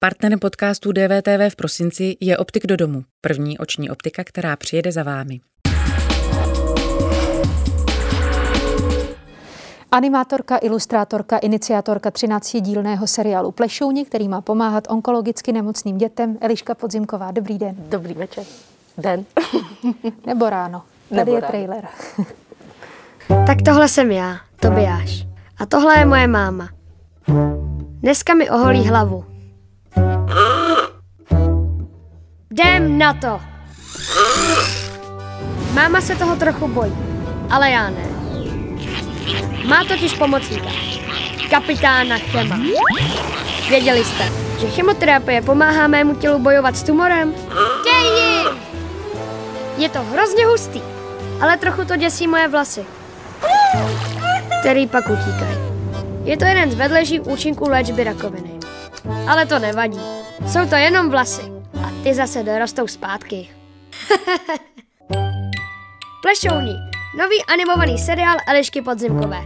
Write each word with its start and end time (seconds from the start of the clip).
Partnerem 0.00 0.38
podcastu 0.38 0.92
DVTV 0.92 1.52
v 1.52 1.56
prosinci 1.56 2.16
je 2.20 2.38
Optik 2.38 2.66
do 2.66 2.76
domu, 2.76 3.04
první 3.20 3.58
oční 3.58 3.90
optika, 3.90 4.24
která 4.24 4.56
přijede 4.56 4.92
za 4.92 5.02
vámi. 5.02 5.40
Animátorka, 9.92 10.58
ilustrátorka, 10.62 11.38
iniciátorka 11.38 12.10
13-dílného 12.10 13.06
seriálu 13.06 13.52
Plešouni, 13.52 14.04
který 14.04 14.28
má 14.28 14.40
pomáhat 14.40 14.84
onkologicky 14.90 15.52
nemocným 15.52 15.98
dětem, 15.98 16.38
Eliška 16.40 16.74
Podzimková. 16.74 17.30
Dobrý 17.30 17.58
den. 17.58 17.76
Dobrý 17.78 18.14
večer. 18.14 18.44
Den. 18.98 19.24
Nebo 20.26 20.50
ráno. 20.50 20.82
Tady 21.08 21.18
Nebo 21.18 21.34
je 21.34 21.40
ráno. 21.40 21.50
trailer. 21.50 21.84
Tak 23.46 23.58
tohle 23.64 23.88
jsem 23.88 24.10
já, 24.10 24.36
Tobiáš. 24.60 25.26
A 25.58 25.66
tohle 25.66 25.98
je 25.98 26.06
moje 26.06 26.26
máma. 26.26 26.68
Dneska 28.02 28.34
mi 28.34 28.50
oholí 28.50 28.88
hlavu. 28.88 29.24
Jdem 32.50 32.98
na 32.98 33.14
to! 33.14 33.40
Máma 35.72 36.00
se 36.00 36.16
toho 36.16 36.36
trochu 36.36 36.68
bojí, 36.68 36.92
ale 37.50 37.70
já 37.70 37.90
ne. 37.90 38.06
Má 39.64 39.84
totiž 39.84 40.14
pomocníka. 40.14 40.70
Kapitána 41.50 42.18
Chema. 42.18 42.58
Věděli 43.68 44.04
jste, 44.04 44.32
že 44.60 44.66
chemoterapie 44.66 45.42
pomáhá 45.42 45.86
mému 45.86 46.14
tělu 46.14 46.38
bojovat 46.38 46.76
s 46.76 46.82
tumorem? 46.82 47.34
Dej 47.84 48.20
jim! 48.20 48.46
Je 49.76 49.88
to 49.88 50.02
hrozně 50.02 50.46
hustý, 50.46 50.82
ale 51.40 51.56
trochu 51.56 51.84
to 51.84 51.96
děsí 51.96 52.26
moje 52.26 52.48
vlasy 52.48 52.86
který 54.60 54.86
pak 54.86 55.04
utíkají. 55.10 55.58
Je 56.24 56.36
to 56.36 56.44
jeden 56.44 56.70
z 56.70 56.74
vedlejších 56.74 57.26
účinků 57.26 57.68
léčby 57.68 58.04
rakoviny. 58.04 58.50
Ale 59.28 59.46
to 59.46 59.58
nevadí. 59.58 60.00
Jsou 60.46 60.68
to 60.68 60.74
jenom 60.76 61.10
vlasy. 61.10 61.42
A 61.84 62.02
ty 62.02 62.14
zase 62.14 62.42
dorostou 62.42 62.86
zpátky. 62.86 63.50
Plešouní. 66.22 66.74
Nový 67.18 67.44
animovaný 67.48 67.98
seriál 67.98 68.36
Elišky 68.48 68.82
Podzimkové. 68.82 69.40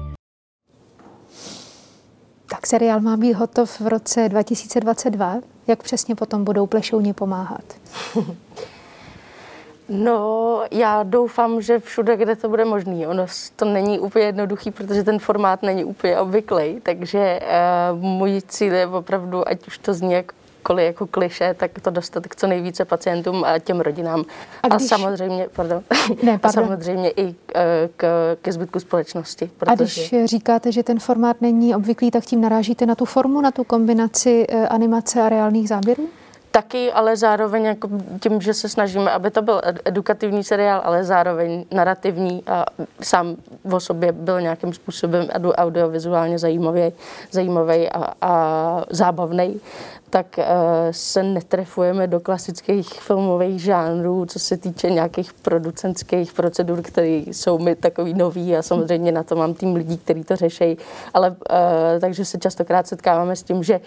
Tak 2.51 2.67
seriál 2.67 3.01
má 3.01 3.17
být 3.17 3.33
hotov 3.33 3.81
v 3.81 3.87
roce 3.87 4.29
2022. 4.29 5.37
Jak 5.67 5.83
přesně 5.83 6.15
potom 6.15 6.45
budou 6.45 6.67
plešouně 6.67 7.15
pomáhat? 7.15 7.65
No, 9.89 10.63
já 10.70 11.03
doufám, 11.03 11.63
že 11.63 11.79
všude, 11.79 12.17
kde 12.17 12.37
to 12.37 12.48
bude 12.48 12.65
možný. 12.65 13.07
Ono 13.07 13.27
to 13.57 13.65
není 13.65 13.98
úplně 13.98 14.25
jednoduchý, 14.25 14.70
protože 14.70 15.03
ten 15.03 15.19
formát 15.19 15.63
není 15.63 15.85
úplně 15.85 16.19
obvyklý, 16.19 16.81
takže 16.83 17.41
uh, 17.93 17.98
můj 18.03 18.43
cíl 18.48 18.75
je 18.75 18.87
opravdu, 18.87 19.48
ať 19.48 19.67
už 19.67 19.79
to 19.79 19.95
zní 19.95 20.15
jakkoliv 20.63 20.87
jako 20.87 21.07
kliše, 21.07 21.55
tak 21.59 21.71
to 21.83 21.91
dostat 21.91 22.27
k 22.27 22.37
co 22.37 22.47
nejvíce 22.47 22.85
pacientům 22.85 23.45
a 23.45 23.59
těm 23.59 23.81
rodinám. 23.81 24.25
A 24.63 24.67
A, 24.67 24.77
když- 24.77 24.89
samozřejmě, 24.89 25.47
pardon, 25.57 25.83
Ne, 26.23 26.33
a 26.35 26.39
pardon. 26.39 26.65
samozřejmě 26.65 27.11
i 27.11 27.35
eh, 27.55 27.89
k, 27.97 28.37
ke 28.43 28.53
zbytku 28.53 28.81
společnosti. 28.81 29.51
A 29.67 29.75
když 29.75 30.15
říkáte, 30.25 30.73
že 30.73 30.83
ten 30.83 30.99
formát 31.01 31.37
není 31.41 31.75
obvyklý, 31.75 32.11
tak 32.11 32.25
tím 32.25 32.41
narážíte 32.41 32.87
na 32.87 32.95
tu 32.95 33.05
formu, 33.05 33.41
na 33.41 33.51
tu 33.51 33.65
kombinaci 33.65 34.47
eh, 34.49 34.69
animace 34.69 35.23
a 35.23 35.29
reálných 35.29 35.69
záběrů? 35.69 36.09
Taky, 36.51 36.93
ale 36.93 37.17
zároveň 37.17 37.65
jako 37.65 37.89
tím, 38.21 38.41
že 38.41 38.55
se 38.55 38.69
snažíme, 38.69 39.11
aby 39.11 39.31
to 39.31 39.43
byl 39.43 39.61
ed- 39.67 39.79
edukativní 39.85 40.45
seriál, 40.45 40.81
ale 40.85 41.05
zároveň 41.05 41.65
narrativní 41.75 42.43
a 42.47 42.65
sám 43.01 43.37
o 43.73 43.81
sobě 43.81 44.13
byl 44.13 44.41
nějakým 44.41 44.73
způsobem 44.73 45.25
audio- 45.27 45.53
audiovizuálně 45.55 46.39
zajímavý, 46.39 46.93
zajímavý 47.31 47.89
a, 47.89 48.13
a 48.23 48.85
zábavný, 48.91 49.61
tak 50.13 50.39
uh, 50.39 50.45
se 50.91 51.23
netrefujeme 51.23 52.07
do 52.07 52.21
klasických 52.21 52.89
filmových 52.89 53.63
žánrů, 53.63 54.27
co 54.27 54.39
se 54.39 54.57
týče 54.57 54.91
nějakých 54.91 55.33
producentských 55.33 56.33
procedur, 56.33 56.83
které 56.83 57.09
jsou 57.09 57.59
mi 57.59 57.77
takový 57.77 58.15
nový 58.15 58.57
a 58.57 58.63
samozřejmě 58.63 59.13
na 59.13 59.23
to 59.23 59.36
mám 59.36 59.55
tým 59.55 59.75
lidí, 59.75 59.98
kteří 59.98 60.25
to 60.25 60.36
řeší, 60.36 60.77
ale 61.14 61.31
uh, 61.31 61.36
takže 62.01 62.25
se 62.25 62.39
častokrát 62.39 62.86
setkáváme 62.86 63.36
s 63.36 63.42
tím, 63.42 63.63
že 63.63 63.81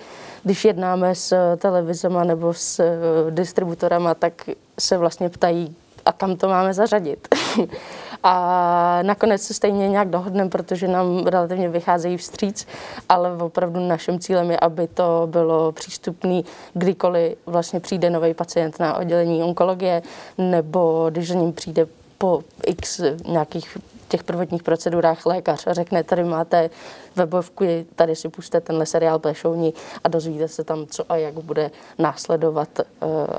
když 0.43 0.65
jednáme 0.65 1.15
s 1.15 1.55
televizema 1.57 2.23
nebo 2.23 2.53
s 2.53 2.79
eh, 2.79 2.95
distributorama, 3.29 4.13
tak 4.13 4.33
se 4.79 4.97
vlastně 4.97 5.29
ptají, 5.29 5.75
a 6.05 6.11
kam 6.11 6.35
to 6.35 6.47
máme 6.47 6.73
zařadit. 6.73 7.27
a 8.27 8.99
nakonec 9.01 9.41
se 9.41 9.53
stejně 9.53 9.89
nějak 9.89 10.09
dohodneme, 10.09 10.49
protože 10.49 10.87
nám 10.87 11.25
relativně 11.27 11.69
vycházejí 11.69 12.17
vstříc, 12.17 12.67
ale 13.09 13.37
opravdu 13.37 13.79
naším 13.79 14.19
cílem 14.19 14.51
je, 14.51 14.59
aby 14.59 14.87
to 14.87 15.27
bylo 15.31 15.71
přístupné, 15.71 16.41
kdykoliv 16.73 17.37
vlastně 17.45 17.79
přijde 17.79 18.09
nový 18.09 18.33
pacient 18.33 18.79
na 18.79 18.97
oddělení 18.97 19.43
onkologie, 19.43 20.01
nebo 20.37 21.07
když 21.09 21.27
za 21.27 21.35
ním 21.35 21.53
přijde 21.53 21.87
po 22.17 22.43
x 22.67 23.01
nějakých 23.27 23.77
těch 24.07 24.23
prvotních 24.23 24.63
procedurách 24.63 25.25
lékař 25.25 25.67
řekne, 25.71 26.03
tady 26.03 26.23
máte 26.23 26.69
webovku, 27.15 27.65
tady 27.95 28.15
si 28.15 28.29
puste 28.29 28.61
tenhle 28.61 28.85
seriál 28.85 29.19
Plešovní 29.19 29.73
a 30.03 30.07
dozvíte 30.07 30.47
se 30.47 30.63
tam, 30.63 30.85
co 30.85 31.11
a 31.11 31.15
jak 31.15 31.33
bude 31.33 31.71
následovat 31.99 32.69
eh, 32.79 32.85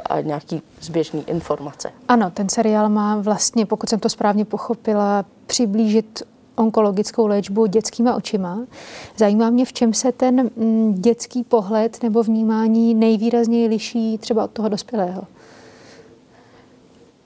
a 0.05 0.21
nějaký 0.21 0.63
zběžný 0.81 1.25
informace. 1.27 1.91
Ano, 2.09 2.31
ten 2.31 2.49
seriál 2.49 2.89
má 2.89 3.17
vlastně, 3.17 3.67
pokud 3.67 3.89
jsem 3.89 4.01
to 4.01 4.09
správně 4.09 4.45
pochopila, 4.45 5.25
přiblížit 5.47 6.23
onkologickou 6.57 7.27
léčbu 7.27 7.67
dětskýma 7.67 8.15
očima. 8.15 8.59
Zajímá 9.17 9.51
mě, 9.51 9.65
v 9.65 9.73
čem 9.73 9.95
se 9.95 10.13
ten 10.13 10.51
mm, 10.57 10.95
dětský 10.95 11.45
pohled 11.45 12.03
nebo 12.03 12.23
vnímání 12.23 12.95
nejvýrazněji 12.95 13.69
liší 13.69 14.19
třeba 14.19 14.45
od 14.45 14.51
toho 14.51 14.69
dospělého. 14.69 15.23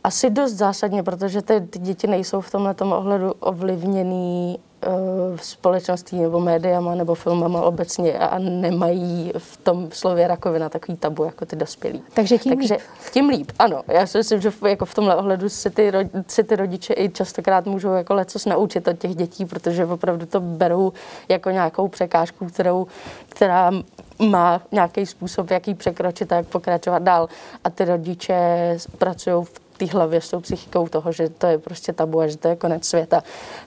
Asi 0.05 0.31
dost 0.31 0.53
zásadně, 0.53 1.03
protože 1.03 1.43
ty, 1.43 1.61
ty 1.61 1.79
děti 1.79 2.07
nejsou 2.07 2.41
v 2.41 2.51
tomhle 2.51 2.75
ohledu 2.81 3.33
ovlivněný 3.41 4.59
uh, 4.87 5.37
společností 5.37 6.21
nebo 6.21 6.41
médiama 6.41 6.95
nebo 6.95 7.15
filmama 7.15 7.63
obecně 7.63 8.19
a 8.19 8.39
nemají 8.39 9.33
v 9.39 9.57
tom 9.57 9.89
slově 9.93 10.29
rakovina 10.29 10.69
takový 10.69 10.99
tabu 10.99 11.25
jako 11.25 11.47
ty 11.47 11.57
dospělí. 11.57 12.03
Takže 12.15 12.39
tím 12.39 12.57
Takže 12.57 12.75
líp. 12.75 12.83
tím 13.13 13.29
líp, 13.29 13.53
ano. 13.59 13.83
Já 13.89 14.07
si 14.07 14.19
myslím, 14.19 14.41
že 14.41 14.51
v, 14.51 14.63
jako 14.63 14.85
v 14.85 14.95
tomhle 14.95 15.17
ohledu 15.17 15.49
se 15.49 15.71
ty, 15.71 15.93
se 16.27 16.43
ty 16.43 16.57
rodiče 16.57 16.95
i 16.97 17.09
častokrát 17.09 17.67
můžou 17.67 17.93
jako 17.93 18.15
lecos 18.15 18.47
naučit 18.47 18.89
od 18.89 18.99
těch 18.99 19.15
dětí, 19.15 19.45
protože 19.45 19.87
opravdu 19.87 20.27
to 20.27 20.41
berou 20.41 20.93
jako 21.29 21.51
nějakou 21.51 21.89
překážku, 21.89 22.47
kterou, 22.47 22.87
která 23.29 23.71
má 24.19 24.63
nějaký 24.73 25.07
způsob, 25.07 25.51
jak 25.51 25.69
ji 25.69 25.75
překročit 25.75 26.33
a 26.33 26.37
jak 26.37 26.47
pokračovat 26.47 27.03
dál. 27.03 27.29
A 27.65 27.71
ty 27.71 27.85
rodiče 27.85 28.77
pracují 28.99 29.45
v 29.45 29.70
té 29.81 29.87
hlavě 29.87 30.21
s 30.21 30.31
tou 30.31 30.41
psychikou 30.41 30.89
toho, 30.89 31.13
že 31.13 31.29
to 31.29 31.47
je 31.47 31.59
prostě 31.59 31.93
tabu 31.93 32.21
a 32.21 32.27
že 32.27 32.37
to 32.37 32.49
je 32.49 32.57
konec 32.57 32.85
světa, 32.85 33.23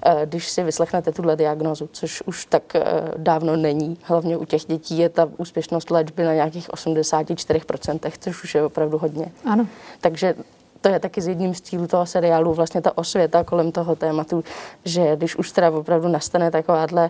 eh, 0.05 0.25
když 0.25 0.49
si 0.49 0.63
vyslechnete 0.63 1.11
tuhle 1.11 1.35
diagnozu, 1.35 1.89
což 1.91 2.21
už 2.21 2.45
tak 2.45 2.75
eh, 2.75 2.83
dávno 3.17 3.55
není. 3.55 3.97
Hlavně 4.03 4.37
u 4.37 4.45
těch 4.45 4.65
dětí 4.65 4.97
je 4.97 5.09
ta 5.09 5.29
úspěšnost 5.37 5.91
léčby 5.91 6.23
na 6.23 6.33
nějakých 6.33 6.69
84%, 6.69 8.17
což 8.19 8.43
už 8.43 8.55
je 8.55 8.63
opravdu 8.63 8.97
hodně. 8.97 9.31
Ano. 9.45 9.67
Takže 10.01 10.35
to 10.81 10.89
je 10.89 10.99
taky 10.99 11.21
z 11.21 11.27
jedním 11.27 11.55
z 11.55 11.61
cílů 11.61 11.87
toho 11.87 12.05
seriálu, 12.05 12.53
vlastně 12.53 12.81
ta 12.81 12.97
osvěta 12.97 13.43
kolem 13.43 13.71
toho 13.71 13.95
tématu, 13.95 14.43
že 14.85 15.15
když 15.15 15.35
už 15.35 15.51
teda 15.51 15.71
opravdu 15.71 16.07
nastane 16.07 16.51
takováhle 16.51 17.09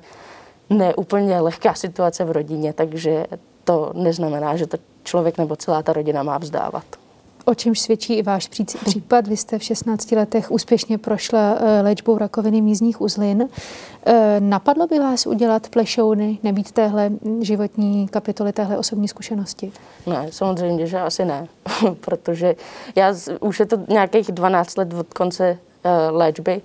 neúplně 0.69 1.39
lehká 1.39 1.73
situace 1.73 2.25
v 2.25 2.31
rodině, 2.31 2.73
takže 2.73 3.25
to 3.63 3.91
neznamená, 3.95 4.55
že 4.55 4.67
to 4.67 4.77
člověk 5.03 5.37
nebo 5.37 5.55
celá 5.55 5.83
ta 5.83 5.93
rodina 5.93 6.23
má 6.23 6.37
vzdávat. 6.37 7.02
O 7.45 7.55
čemž 7.55 7.79
svědčí 7.79 8.13
i 8.13 8.23
váš 8.23 8.49
pří- 8.49 8.77
případ. 8.85 9.27
Vy 9.27 9.37
jste 9.37 9.59
v 9.59 9.63
16 9.63 10.11
letech 10.11 10.51
úspěšně 10.51 10.97
prošla 10.97 11.57
eh, 11.59 11.81
léčbou 11.81 12.17
rakoviny 12.17 12.61
mízních 12.61 13.01
uzlin. 13.01 13.49
Eh, 14.05 14.39
Napadlo 14.39 14.87
by 14.87 14.99
vás 14.99 15.25
udělat 15.27 15.69
plešouny, 15.69 16.37
nebýt 16.43 16.71
téhle 16.71 17.11
životní 17.41 18.07
kapitoly, 18.07 18.53
téhle 18.53 18.77
osobní 18.77 19.07
zkušenosti? 19.07 19.71
Ne, 20.07 20.27
samozřejmě, 20.29 20.87
že 20.87 20.99
asi 20.99 21.25
ne, 21.25 21.47
protože 21.99 22.55
já 22.95 23.13
už 23.39 23.59
je 23.59 23.65
to 23.65 23.77
nějakých 23.89 24.31
12 24.31 24.77
let 24.77 24.93
od 24.93 25.13
konce 25.13 25.57
léčby 26.11 26.61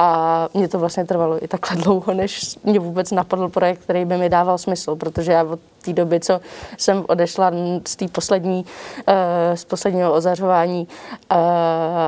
a 0.00 0.48
mě 0.54 0.68
to 0.68 0.78
vlastně 0.78 1.04
trvalo 1.04 1.44
i 1.44 1.48
takhle 1.48 1.76
dlouho, 1.82 2.14
než 2.14 2.58
mě 2.64 2.78
vůbec 2.78 3.10
napadl 3.10 3.48
projekt, 3.48 3.78
který 3.78 4.04
by 4.04 4.16
mi 4.16 4.28
dával 4.28 4.58
smysl, 4.58 4.96
protože 4.96 5.32
já 5.32 5.44
od 5.44 5.60
té 5.84 5.92
doby, 5.92 6.20
co 6.20 6.40
jsem 6.76 7.04
odešla 7.08 7.52
z 7.88 7.96
té 7.96 8.08
poslední, 8.08 8.66
eh, 9.06 9.56
z 9.56 9.64
posledního 9.64 10.12
ozařování 10.12 10.88
eh, 11.30 11.36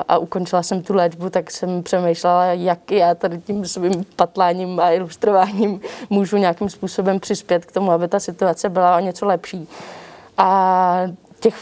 a 0.08 0.18
ukončila 0.18 0.62
jsem 0.62 0.82
tu 0.82 0.94
léčbu, 0.94 1.30
tak 1.30 1.50
jsem 1.50 1.82
přemýšlela, 1.82 2.44
jak 2.44 2.90
já 2.90 3.14
tady 3.14 3.38
tím 3.38 3.66
svým 3.66 4.04
patláním 4.16 4.80
a 4.80 4.90
ilustrováním 4.90 5.80
můžu 6.10 6.36
nějakým 6.36 6.68
způsobem 6.68 7.20
přispět 7.20 7.64
k 7.64 7.72
tomu, 7.72 7.90
aby 7.90 8.08
ta 8.08 8.20
situace 8.20 8.68
byla 8.68 8.96
o 8.96 9.00
něco 9.00 9.26
lepší. 9.26 9.68
A 10.38 11.00
těch, 11.40 11.54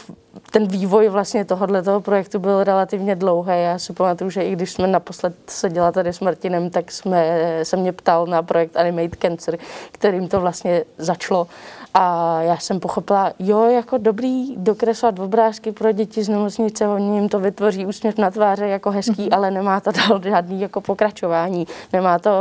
ten 0.49 0.67
vývoj 0.67 1.09
vlastně 1.09 1.45
tohohle 1.45 1.83
toho 1.83 2.01
projektu 2.01 2.39
byl 2.39 2.63
relativně 2.63 3.15
dlouhý. 3.15 3.53
Já 3.63 3.79
si 3.79 3.93
pamatuju, 3.93 4.29
že 4.29 4.41
i 4.41 4.51
když 4.51 4.71
jsme 4.71 4.87
naposled 4.87 5.35
seděla 5.47 5.91
tady 5.91 6.13
s 6.13 6.19
Martinem, 6.19 6.69
tak 6.69 6.91
jsme, 6.91 7.39
se 7.63 7.77
mě 7.77 7.91
ptal 7.91 8.25
na 8.25 8.43
projekt 8.43 8.77
Animate 8.77 9.17
Cancer, 9.21 9.57
kterým 9.91 10.27
to 10.27 10.41
vlastně 10.41 10.83
začalo. 10.97 11.47
A 11.93 12.41
já 12.41 12.57
jsem 12.57 12.79
pochopila, 12.79 13.33
jo, 13.39 13.69
jako 13.69 13.97
dobrý 13.97 14.57
dokreslovat 14.57 15.19
obrázky 15.19 15.71
pro 15.71 15.91
děti 15.91 16.23
z 16.23 16.29
nemocnice, 16.29 16.87
oni 16.87 17.15
jim 17.15 17.29
to 17.29 17.39
vytvoří 17.39 17.85
úsměv 17.85 18.17
na 18.17 18.31
tváře 18.31 18.67
jako 18.67 18.91
hezký, 18.91 19.11
mm-hmm. 19.11 19.35
ale 19.35 19.51
nemá 19.51 19.79
to 19.79 19.91
dál 19.91 20.21
žádný 20.23 20.61
jako 20.61 20.81
pokračování. 20.81 21.67
Nemá 21.93 22.19
to, 22.19 22.31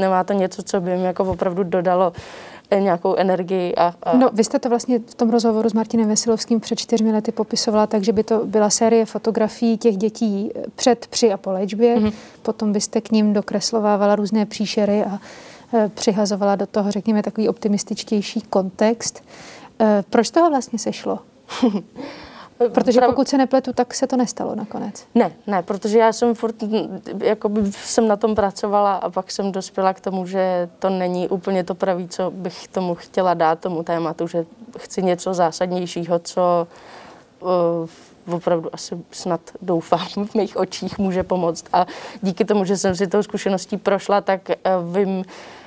nemá 0.00 0.24
to 0.24 0.32
něco, 0.32 0.62
co 0.62 0.80
by 0.80 0.90
jim 0.90 1.04
jako 1.04 1.24
opravdu 1.24 1.64
dodalo 1.64 2.12
eh, 2.14 2.55
nějakou 2.78 3.14
energii. 3.14 3.74
A, 3.74 3.94
a... 4.02 4.16
No, 4.16 4.30
vy 4.32 4.44
jste 4.44 4.58
to 4.58 4.68
vlastně 4.68 4.98
v 4.98 5.14
tom 5.14 5.30
rozhovoru 5.30 5.68
s 5.68 5.72
Martinem 5.72 6.08
Vesilovským 6.08 6.60
před 6.60 6.78
čtyřmi 6.78 7.12
lety 7.12 7.32
popisovala, 7.32 7.86
takže 7.86 8.12
by 8.12 8.22
to 8.22 8.46
byla 8.46 8.70
série 8.70 9.06
fotografií 9.06 9.78
těch 9.78 9.96
dětí 9.96 10.50
před, 10.74 11.06
při 11.06 11.32
a 11.32 11.36
po 11.36 11.50
léčbě. 11.50 11.96
Mm-hmm. 11.96 12.12
Potom 12.42 12.72
byste 12.72 13.00
k 13.00 13.10
ním 13.10 13.32
dokreslovávala 13.32 14.16
různé 14.16 14.46
příšery 14.46 15.04
a 15.04 15.18
Eh, 15.74 15.88
přihazovala 15.94 16.56
do 16.56 16.66
toho, 16.66 16.90
řekněme, 16.90 17.22
takový 17.22 17.48
optimističtější 17.48 18.40
kontext. 18.40 19.24
Eh, 19.80 20.04
proč 20.10 20.30
toho 20.30 20.50
vlastně 20.50 20.78
sešlo? 20.78 21.18
Protože 22.58 23.00
pokud 23.00 23.28
se 23.28 23.38
nepletu, 23.38 23.72
tak 23.72 23.94
se 23.94 24.06
to 24.06 24.16
nestalo 24.16 24.54
nakonec. 24.54 25.06
Ne, 25.14 25.32
ne, 25.46 25.62
protože 25.62 25.98
já 25.98 26.12
jsem 26.12 26.34
furt, 26.34 26.54
jakoby 27.22 27.72
jsem 27.72 28.08
na 28.08 28.16
tom 28.16 28.34
pracovala 28.34 28.96
a 28.96 29.10
pak 29.10 29.30
jsem 29.30 29.52
dospěla 29.52 29.94
k 29.94 30.00
tomu, 30.00 30.26
že 30.26 30.68
to 30.78 30.90
není 30.90 31.28
úplně 31.28 31.64
to 31.64 31.74
pravý, 31.74 32.08
co 32.08 32.30
bych 32.30 32.68
tomu 32.68 32.94
chtěla 32.94 33.34
dát, 33.34 33.60
tomu 33.60 33.82
tématu, 33.82 34.26
že 34.26 34.44
chci 34.78 35.02
něco 35.02 35.34
zásadnějšího, 35.34 36.18
co 36.18 36.68
uh, 38.26 38.34
opravdu 38.34 38.74
asi 38.74 38.98
snad 39.10 39.40
doufám 39.62 40.26
v 40.26 40.34
mých 40.34 40.56
očích 40.56 40.98
může 40.98 41.22
pomoct. 41.22 41.64
A 41.72 41.86
díky 42.22 42.44
tomu, 42.44 42.64
že 42.64 42.76
jsem 42.76 42.96
si 42.96 43.06
tou 43.06 43.22
zkušeností 43.22 43.76
prošla, 43.76 44.20
tak 44.20 44.40
uh, 44.48 44.94
vím, 44.96 45.24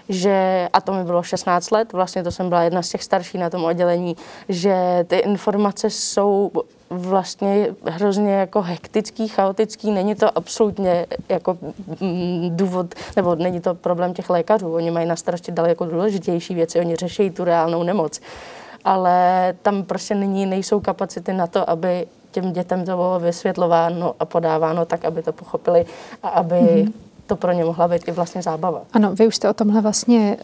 že, 0.09 0.69
a 0.73 0.81
to 0.81 0.93
mi 0.93 1.03
bylo 1.03 1.23
16 1.23 1.71
let, 1.71 1.93
vlastně 1.93 2.23
to 2.23 2.31
jsem 2.31 2.49
byla 2.49 2.63
jedna 2.63 2.81
z 2.81 2.89
těch 2.89 3.03
starších 3.03 3.41
na 3.41 3.49
tom 3.49 3.63
oddělení, 3.63 4.17
že 4.49 5.05
ty 5.07 5.17
informace 5.17 5.89
jsou 5.89 6.51
vlastně 6.89 7.67
hrozně 7.85 8.33
jako 8.33 8.61
hektický, 8.61 9.27
chaotický, 9.27 9.91
není 9.91 10.15
to 10.15 10.37
absolutně 10.37 11.05
jako 11.29 11.57
mm, 12.01 12.49
důvod, 12.57 12.95
nebo 13.15 13.35
není 13.35 13.61
to 13.61 13.75
problém 13.75 14.13
těch 14.13 14.29
lékařů, 14.29 14.73
oni 14.73 14.91
mají 14.91 15.07
na 15.07 15.15
starosti 15.15 15.51
daleko 15.51 15.85
důležitější 15.85 16.55
věci, 16.55 16.79
oni 16.79 16.95
řeší 16.95 17.29
tu 17.29 17.43
reálnou 17.43 17.83
nemoc, 17.83 18.21
ale 18.85 19.53
tam 19.61 19.83
prostě 19.83 20.15
není, 20.15 20.45
nejsou 20.45 20.79
kapacity 20.79 21.33
na 21.33 21.47
to, 21.47 21.69
aby 21.69 22.07
těm 22.31 22.53
dětem 22.53 22.85
to 22.85 22.95
bylo 22.95 23.19
vysvětlováno 23.19 24.15
a 24.19 24.25
podáváno 24.25 24.85
tak, 24.85 25.05
aby 25.05 25.23
to 25.23 25.33
pochopili 25.33 25.85
a 26.23 26.29
aby 26.29 26.55
mm-hmm 26.55 26.93
to 27.29 27.35
pro 27.35 27.51
ně 27.51 27.65
mohla 27.65 27.87
být 27.87 28.07
i 28.07 28.11
vlastně 28.11 28.41
zábava. 28.41 28.81
Ano, 28.93 29.15
vy 29.15 29.27
už 29.27 29.35
jste 29.35 29.49
o 29.49 29.53
tomhle 29.53 29.81
vlastně 29.81 30.37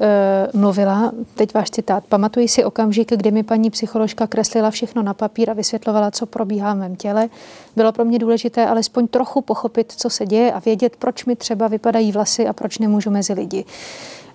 uh, 0.54 0.62
mluvila. 0.62 1.12
Teď 1.36 1.54
váš 1.54 1.70
citát. 1.70 2.04
Pamatuji 2.10 2.48
si 2.48 2.64
okamžik, 2.64 3.12
kdy 3.16 3.32
mi 3.32 3.44
paní 3.44 3.70
psycholožka 3.70 4.28
kreslila 4.28 4.72
všechno 4.72 5.04
na 5.04 5.14
papír 5.14 5.50
a 5.50 5.54
vysvětlovala, 5.54 6.12
co 6.12 6.26
probíhá 6.26 6.74
v 6.74 6.78
mém 6.78 6.96
těle. 6.96 7.30
Bylo 7.76 7.92
pro 7.92 8.06
mě 8.06 8.20
důležité 8.20 8.68
alespoň 8.68 9.08
trochu 9.08 9.42
pochopit, 9.42 9.92
co 9.98 10.10
se 10.10 10.26
děje 10.26 10.54
a 10.54 10.60
vědět, 10.60 10.96
proč 10.96 11.26
mi 11.26 11.36
třeba 11.36 11.68
vypadají 11.68 12.12
vlasy 12.12 12.48
a 12.48 12.54
proč 12.54 12.78
nemůžu 12.78 13.12
mezi 13.12 13.34
lidi. 13.34 13.66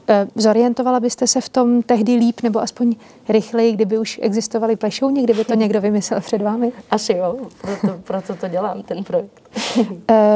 Eh, 0.08 0.26
zorientovala 0.34 1.00
byste 1.00 1.26
se 1.26 1.40
v 1.40 1.48
tom 1.48 1.82
tehdy 1.82 2.14
líp 2.14 2.42
nebo 2.42 2.60
aspoň 2.60 2.94
rychleji, 3.28 3.72
kdyby 3.72 3.98
už 3.98 4.20
existovaly 4.22 4.76
plešouny, 4.76 5.22
kdyby 5.22 5.44
to 5.44 5.54
někdo 5.54 5.80
vymyslel 5.80 6.20
před 6.20 6.42
vámi? 6.42 6.72
Asi 6.90 7.12
jo, 7.12 7.36
proto, 7.60 7.98
proto 8.04 8.34
to 8.34 8.48
dělám, 8.48 8.82
ten 8.82 9.04
projekt. 9.04 9.42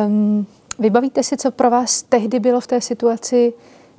um, 0.06 0.46
Vybavíte 0.78 1.22
si, 1.22 1.36
co 1.36 1.50
pro 1.50 1.70
vás 1.70 2.02
tehdy 2.02 2.40
bylo 2.40 2.60
v 2.60 2.66
té 2.66 2.80
situaci 2.80 3.52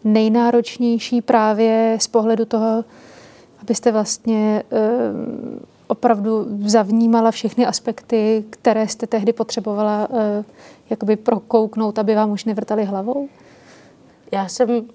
nejnáročnější 0.04 1.22
právě 1.22 1.98
z 2.02 2.08
pohledu 2.08 2.46
toho, 2.46 2.86
abyste 3.62 3.92
vlastně 3.92 4.64
uh, 4.70 4.80
opravdu 5.88 6.46
zavnímala 6.66 7.32
všechny 7.32 7.66
aspekty, 7.66 8.46
které 8.50 8.88
jste 8.88 9.08
tehdy 9.08 9.34
potřebovala 9.34 10.10
uh, 10.10 10.18
jakoby 10.90 11.16
prokouknout, 11.16 12.00
aby 12.00 12.16
vám 12.16 12.32
už 12.32 12.46
nevrtali 12.46 12.86
hlavou? 12.86 13.30
Já 14.32 14.48
jsem 14.48 14.86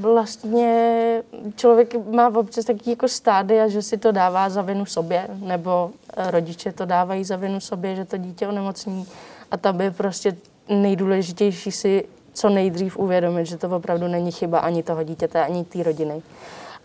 vlastně, 0.00 1.22
člověk 1.56 1.94
má 2.10 2.28
občas 2.28 2.64
taky 2.64 2.90
jako 2.90 3.08
stádia, 3.08 3.68
že 3.68 3.82
si 3.82 3.98
to 3.98 4.12
dává 4.12 4.48
za 4.48 4.62
vinu 4.62 4.86
sobě, 4.86 5.26
nebo 5.40 5.90
rodiče 6.16 6.72
to 6.72 6.84
dávají 6.84 7.24
za 7.24 7.36
vinu 7.36 7.60
sobě, 7.60 7.96
že 7.96 8.04
to 8.04 8.16
dítě 8.16 8.48
onemocní 8.48 9.06
a 9.50 9.56
tam 9.56 9.80
je 9.80 9.90
prostě 9.90 10.36
nejdůležitější 10.68 11.72
si 11.72 12.04
co 12.32 12.48
nejdřív 12.48 12.96
uvědomit, 12.96 13.46
že 13.46 13.58
to 13.58 13.76
opravdu 13.76 14.08
není 14.08 14.32
chyba 14.32 14.58
ani 14.58 14.82
toho 14.82 15.02
dítěte, 15.02 15.44
ani 15.44 15.64
té 15.64 15.82
rodiny. 15.82 16.22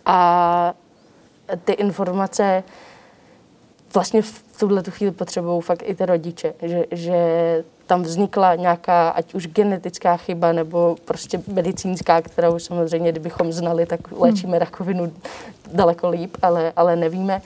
A 0.06 0.74
ty 1.66 1.72
informace 1.72 2.64
vlastně 3.94 4.22
v 4.22 4.44
tuhle 4.60 4.84
tu 4.84 4.92
chvíli 4.92 5.12
potřebují 5.12 5.62
fakt 5.62 5.84
i 5.86 5.96
ty 5.96 6.06
rodiče, 6.06 6.54
že, 6.62 6.86
že 6.92 7.18
tam 7.86 8.04
vznikla 8.04 8.56
nějaká, 8.56 9.10
ať 9.10 9.34
už 9.34 9.48
genetická 9.48 10.18
chyba, 10.18 10.52
nebo 10.52 10.96
prostě 11.06 11.42
medicínská, 11.48 12.22
kterou 12.22 12.60
samozřejmě, 12.60 13.12
kdybychom 13.12 13.54
znali, 13.54 13.86
tak 13.86 14.00
léčíme 14.12 14.52
hmm. 14.52 14.60
rakovinu 14.60 15.14
daleko 15.74 16.10
líp, 16.10 16.38
ale, 16.42 16.74
ale 16.76 16.96
nevíme. 16.96 17.42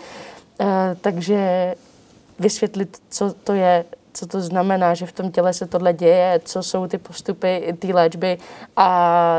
Uh, 0.60 0.68
takže 1.02 1.74
vysvětlit, 2.40 2.98
co 3.10 3.34
to 3.44 3.54
je, 3.54 3.86
co 4.14 4.26
to 4.28 4.42
znamená, 4.42 4.94
že 4.94 5.06
v 5.06 5.12
tom 5.12 5.32
těle 5.32 5.54
se 5.54 5.68
tohle 5.68 5.94
děje, 5.94 6.40
co 6.46 6.64
jsou 6.64 6.88
ty 6.88 6.98
postupy 6.98 7.76
té 7.80 7.88
léčby 7.88 8.38
a 8.76 9.38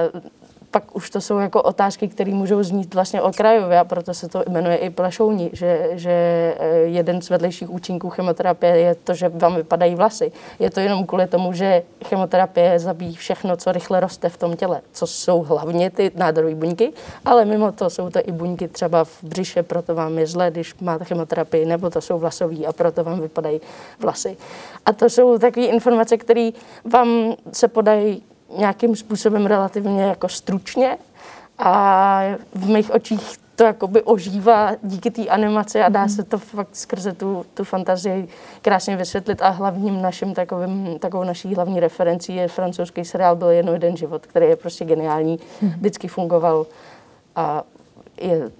pak 0.72 0.96
už 0.96 1.10
to 1.10 1.20
jsou 1.20 1.38
jako 1.38 1.62
otázky, 1.62 2.08
které 2.08 2.34
můžou 2.34 2.62
znít 2.62 2.94
vlastně 2.94 3.22
okrajově 3.22 3.78
a 3.78 3.84
proto 3.84 4.14
se 4.14 4.28
to 4.28 4.44
jmenuje 4.48 4.76
i 4.76 4.90
plešouni, 4.90 5.50
že, 5.52 5.88
že 5.92 6.10
eh, 6.58 6.76
jeden 6.76 7.22
z 7.22 7.30
vedlejších 7.30 7.70
účinků 7.70 8.10
chemoterapie 8.10 8.76
je 8.76 8.94
to, 8.94 9.14
že 9.14 9.28
vám 9.28 9.54
vypadají 9.56 9.94
vlasy. 9.94 10.32
Je 10.58 10.70
to 10.70 10.80
jenom 10.80 11.06
kvůli 11.06 11.26
tomu, 11.26 11.52
že 11.52 11.82
chemoterapie 12.04 12.78
zabíjí 12.78 13.14
všechno, 13.14 13.56
co 13.56 13.72
rychle 13.72 14.00
roste 14.00 14.28
v 14.28 14.36
tom 14.36 14.56
těle, 14.56 14.80
co 14.92 15.06
jsou 15.06 15.42
hlavně 15.42 15.90
ty 15.90 16.10
nádorové 16.14 16.54
buňky, 16.54 16.92
ale 17.24 17.44
mimo 17.44 17.72
to 17.72 17.90
jsou 17.90 18.10
to 18.10 18.20
i 18.24 18.32
buňky 18.32 18.68
třeba 18.68 19.04
v 19.04 19.22
břiše, 19.22 19.62
proto 19.62 19.94
vám 19.94 20.18
je 20.18 20.26
zle, 20.26 20.50
když 20.50 20.74
máte 20.80 21.04
chemoterapii, 21.04 21.66
nebo 21.66 21.90
to 21.90 22.00
jsou 22.00 22.18
vlasový 22.18 22.66
a 22.66 22.72
proto 22.72 23.04
vám 23.04 23.20
vypadají 23.20 23.60
vlasy. 23.98 24.36
A 24.86 24.92
to 24.92 25.10
jsou 25.10 25.38
takové 25.38 25.66
informace, 25.66 26.16
které 26.16 26.50
vám 26.84 27.34
se 27.52 27.68
podají 27.68 28.22
nějakým 28.58 28.96
způsobem 28.96 29.46
relativně 29.46 30.02
jako 30.02 30.28
stručně 30.28 30.98
a 31.58 32.22
v 32.54 32.68
mých 32.68 32.90
očích 32.90 33.42
to 33.56 33.64
jakoby 33.64 34.02
ožívá 34.02 34.70
díky 34.82 35.10
té 35.10 35.26
animaci 35.26 35.80
a 35.80 35.88
dá 35.88 36.00
mhm. 36.00 36.08
se 36.08 36.22
to 36.22 36.38
fakt 36.38 36.76
skrze 36.76 37.12
tu, 37.12 37.46
tu 37.54 37.64
fantazii 37.64 38.28
krásně 38.62 38.96
vysvětlit 38.96 39.42
a 39.42 39.48
hlavním 39.48 40.02
naším 40.02 40.34
takovým, 40.34 40.98
takovou 40.98 41.24
naší 41.24 41.54
hlavní 41.54 41.80
referencí 41.80 42.36
je 42.36 42.48
francouzský 42.48 43.04
seriál 43.04 43.36
Byl 43.36 43.48
jedno 43.48 43.72
jeden 43.72 43.96
život, 43.96 44.26
který 44.26 44.46
je 44.46 44.56
prostě 44.56 44.84
geniální, 44.84 45.38
mhm. 45.62 45.72
vždycky 45.72 46.08
fungoval 46.08 46.66
a 47.36 47.62
je 48.20 48.50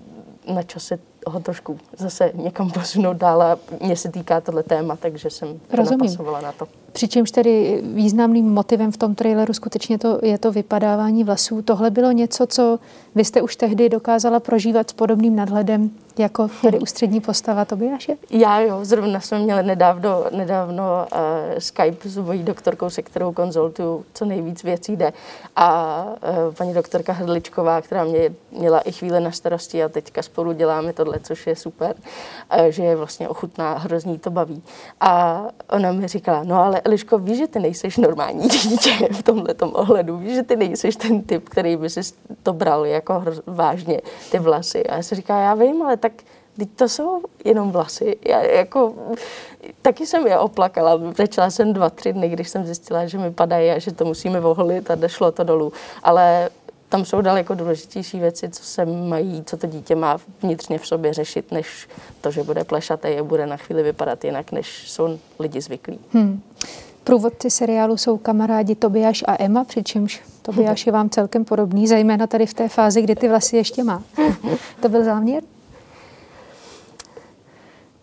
na 0.54 0.62
čase 0.62 0.98
ho 1.26 1.40
trošku 1.40 1.78
zase 1.96 2.30
někam 2.34 2.70
posunout 2.70 3.16
dál 3.16 3.42
a 3.42 3.58
mě 3.80 3.96
se 3.96 4.08
týká 4.08 4.40
tohle 4.40 4.62
téma, 4.62 4.96
takže 4.96 5.30
jsem 5.30 5.60
napasovala 5.90 6.40
na 6.40 6.52
to. 6.52 6.81
Přičemž 6.92 7.30
tedy 7.30 7.80
významným 7.84 8.52
motivem 8.52 8.92
v 8.92 8.96
tom 8.96 9.14
traileru 9.14 9.54
skutečně 9.54 9.98
to 9.98 10.18
je 10.22 10.38
to 10.38 10.52
vypadávání 10.52 11.24
vlasů. 11.24 11.62
Tohle 11.62 11.90
bylo 11.90 12.12
něco, 12.12 12.46
co 12.46 12.78
vy 13.14 13.24
jste 13.24 13.42
už 13.42 13.56
tehdy 13.56 13.88
dokázala 13.88 14.40
prožívat 14.40 14.90
s 14.90 14.92
podobným 14.92 15.36
nadhledem 15.36 15.90
jako 16.18 16.48
tady 16.62 16.78
ústřední 16.78 17.20
postava 17.20 17.64
Tobiáše? 17.64 18.16
Já 18.30 18.60
jo, 18.60 18.78
zrovna 18.82 19.20
jsme 19.20 19.38
měli 19.38 19.62
nedávno, 19.62 20.24
nedávno 20.36 21.06
uh, 21.12 21.18
Skype 21.58 22.08
s 22.08 22.18
mojí 22.18 22.42
doktorkou, 22.42 22.90
se 22.90 23.02
kterou 23.02 23.32
konzultuju, 23.32 24.04
co 24.14 24.24
nejvíc 24.24 24.62
věcí 24.62 24.96
jde. 24.96 25.12
A 25.56 26.04
uh, 26.04 26.54
paní 26.54 26.74
doktorka 26.74 27.12
Hrdličková, 27.12 27.80
která 27.80 28.04
mě 28.04 28.34
měla 28.58 28.80
i 28.80 28.92
chvíli 28.92 29.20
na 29.20 29.32
starosti 29.32 29.84
a 29.84 29.88
teďka 29.88 30.22
spolu 30.22 30.52
děláme 30.52 30.92
tohle, 30.92 31.20
což 31.22 31.46
je 31.46 31.56
super, 31.56 31.94
uh, 32.58 32.64
že 32.64 32.82
je 32.82 32.96
vlastně 32.96 33.28
ochutná, 33.28 33.78
hrozný 33.78 34.18
to 34.18 34.30
baví. 34.30 34.62
A 35.00 35.42
ona 35.70 35.92
mi 35.92 36.08
říkala, 36.08 36.42
no 36.44 36.64
ale 36.64 36.81
Eliško, 36.84 37.18
víš, 37.18 37.38
že 37.38 37.46
ty 37.46 37.58
nejseš 37.58 37.96
normální 37.96 38.48
dítě 38.48 39.08
v 39.12 39.22
tomhle 39.22 39.54
ohledu, 39.60 40.16
víš, 40.16 40.34
že 40.34 40.42
ty 40.42 40.56
nejseš 40.56 40.96
ten 40.96 41.22
typ, 41.22 41.48
který 41.48 41.76
by 41.76 41.90
si 41.90 42.00
to 42.42 42.52
bral 42.52 42.86
jako 42.86 43.24
vážně, 43.46 44.00
ty 44.30 44.38
vlasy. 44.38 44.86
A 44.86 44.96
já 44.96 45.02
si 45.02 45.14
říká, 45.14 45.40
já 45.40 45.54
vím, 45.54 45.82
ale 45.82 45.96
tak 45.96 46.12
Teď 46.56 46.68
to 46.76 46.88
jsou 46.88 47.22
jenom 47.44 47.70
vlasy. 47.72 48.16
Já 48.28 48.42
jako, 48.42 48.94
taky 49.82 50.06
jsem 50.06 50.26
je 50.26 50.38
oplakala. 50.38 51.00
Začala 51.16 51.50
jsem 51.50 51.72
dva, 51.72 51.90
tři 51.90 52.12
dny, 52.12 52.28
když 52.28 52.48
jsem 52.48 52.64
zjistila, 52.64 53.06
že 53.06 53.18
mi 53.18 53.30
padají 53.30 53.70
a 53.70 53.78
že 53.78 53.92
to 53.92 54.04
musíme 54.04 54.40
voholit 54.40 54.90
a 54.90 54.94
došlo 54.94 55.32
to 55.32 55.44
dolů. 55.44 55.72
Ale 56.02 56.48
tam 56.92 57.04
jsou 57.04 57.20
daleko 57.20 57.54
důležitější 57.54 58.18
věci, 58.20 58.48
co 58.48 58.64
se 58.64 58.84
mají, 58.84 59.42
co 59.46 59.56
to 59.56 59.66
dítě 59.66 59.96
má 59.96 60.18
vnitřně 60.42 60.78
v 60.78 60.86
sobě 60.86 61.14
řešit, 61.14 61.52
než 61.52 61.88
to, 62.20 62.30
že 62.30 62.42
bude 62.42 62.64
plešaté 62.64 63.18
a 63.18 63.22
bude 63.22 63.46
na 63.46 63.56
chvíli 63.56 63.82
vypadat 63.82 64.24
jinak, 64.24 64.52
než 64.52 64.90
jsou 64.90 65.18
lidi 65.38 65.60
zvyklí. 65.60 65.98
Hmm. 66.12 66.42
Průvodci 67.04 67.50
seriálu 67.50 67.96
jsou 67.96 68.18
kamarádi 68.18 68.74
Tobiáš 68.74 69.24
a 69.26 69.42
Emma, 69.42 69.64
přičemž 69.64 70.22
Tobiáš 70.42 70.86
je 70.86 70.92
vám 70.92 71.10
celkem 71.10 71.44
podobný, 71.44 71.88
zejména 71.88 72.26
tady 72.26 72.46
v 72.46 72.54
té 72.54 72.68
fázi, 72.68 73.02
kdy 73.02 73.14
ty 73.14 73.28
vlasy 73.28 73.56
ještě 73.56 73.84
má. 73.84 74.02
to 74.80 74.88
byl 74.88 75.04
záměr? 75.04 75.42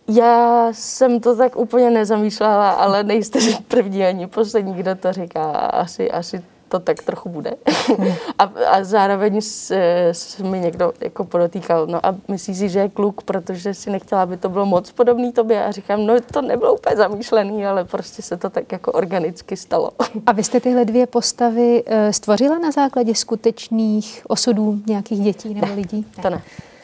Já 0.08 0.67
jsem 0.72 1.19
to 1.19 1.36
tak 1.36 1.55
úplně 1.55 1.89
nezamýšlela, 1.89 2.72
ale 2.72 3.03
nejste 3.03 3.39
první 3.67 4.05
ani 4.05 4.27
poslední, 4.27 4.74
kdo 4.74 4.96
to 4.96 5.13
říká. 5.13 5.51
Asi, 5.51 6.12
asi 6.12 6.43
to 6.69 6.79
tak 6.79 7.03
trochu 7.03 7.29
bude. 7.29 7.53
a, 8.39 8.43
a 8.43 8.83
zároveň 8.83 9.41
se, 9.41 10.09
se 10.11 10.43
mi 10.43 10.59
někdo 10.59 10.93
jako 11.01 11.23
podotýkal, 11.23 11.88
no 11.88 12.05
a 12.05 12.15
myslíš 12.27 12.57
si, 12.57 12.69
že 12.69 12.79
je 12.79 12.89
kluk, 12.89 13.21
protože 13.21 13.73
si 13.73 13.89
nechtěla, 13.89 14.23
aby 14.23 14.38
to 14.38 14.49
bylo 14.49 14.65
moc 14.65 14.91
podobný 14.91 15.31
tobě. 15.31 15.65
A 15.65 15.71
říkám, 15.71 16.05
no 16.05 16.13
to 16.33 16.41
nebylo 16.41 16.73
úplně 16.73 16.95
zamýšlený, 16.95 17.65
ale 17.65 17.85
prostě 17.85 18.21
se 18.21 18.38
to 18.38 18.49
tak 18.49 18.71
jako 18.71 18.91
organicky 18.91 19.57
stalo. 19.57 19.91
a 20.25 20.31
vy 20.31 20.43
jste 20.43 20.59
tyhle 20.59 20.85
dvě 20.85 21.07
postavy 21.07 21.83
uh, 21.83 21.93
stvořila 22.11 22.57
na 22.59 22.71
základě 22.71 23.15
skutečných 23.15 24.21
osudů 24.27 24.81
nějakých 24.88 25.19
dětí 25.19 25.53
nebo 25.53 25.67
ne, 25.67 25.73
lidí? 25.73 26.05
Ne. 26.17 26.23
To 26.23 26.29
ne. 26.29 26.41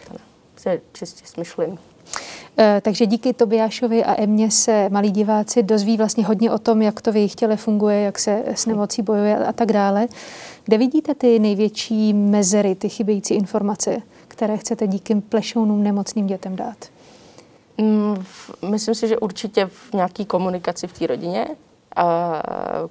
To 0.08 0.14
ne. 0.14 0.20
To 0.64 0.70
je 0.70 0.82
čistě 0.94 1.28
smyšlený. 1.28 1.78
Eh, 2.58 2.82
takže 2.82 3.06
díky 3.06 3.34
Tobiášovi 3.34 4.04
a 4.04 4.22
Emě 4.22 4.52
se 4.52 4.90
malí 4.90 5.12
diváci 5.12 5.64
dozví 5.64 5.98
vlastně 5.98 6.26
hodně 6.26 6.52
o 6.52 6.58
tom, 6.58 6.82
jak 6.82 7.02
to 7.02 7.12
v 7.12 7.16
jejich 7.16 7.36
těle 7.36 7.58
funguje, 7.58 8.02
jak 8.02 8.20
se 8.20 8.44
s 8.46 8.66
nemocí 8.66 9.02
bojuje 9.02 9.38
a 9.38 9.54
tak 9.54 9.72
dále. 9.72 10.08
Kde 10.66 10.78
vidíte 10.78 11.16
ty 11.16 11.40
největší 11.40 12.14
mezery, 12.14 12.76
ty 12.76 12.90
chybějící 12.90 13.34
informace, 13.34 13.98
které 14.28 14.58
chcete 14.58 14.88
díky 14.88 15.16
plešounům 15.16 15.84
nemocným 15.84 16.28
dětem 16.28 16.56
dát? 16.56 16.78
Mm, 17.78 18.24
myslím 18.70 18.96
si, 18.96 19.08
že 19.08 19.18
určitě 19.18 19.66
v 19.66 19.94
nějaké 19.94 20.26
komunikaci 20.26 20.88
v 20.88 21.00
té 21.00 21.08
rodině, 21.08 21.48
a 21.96 22.42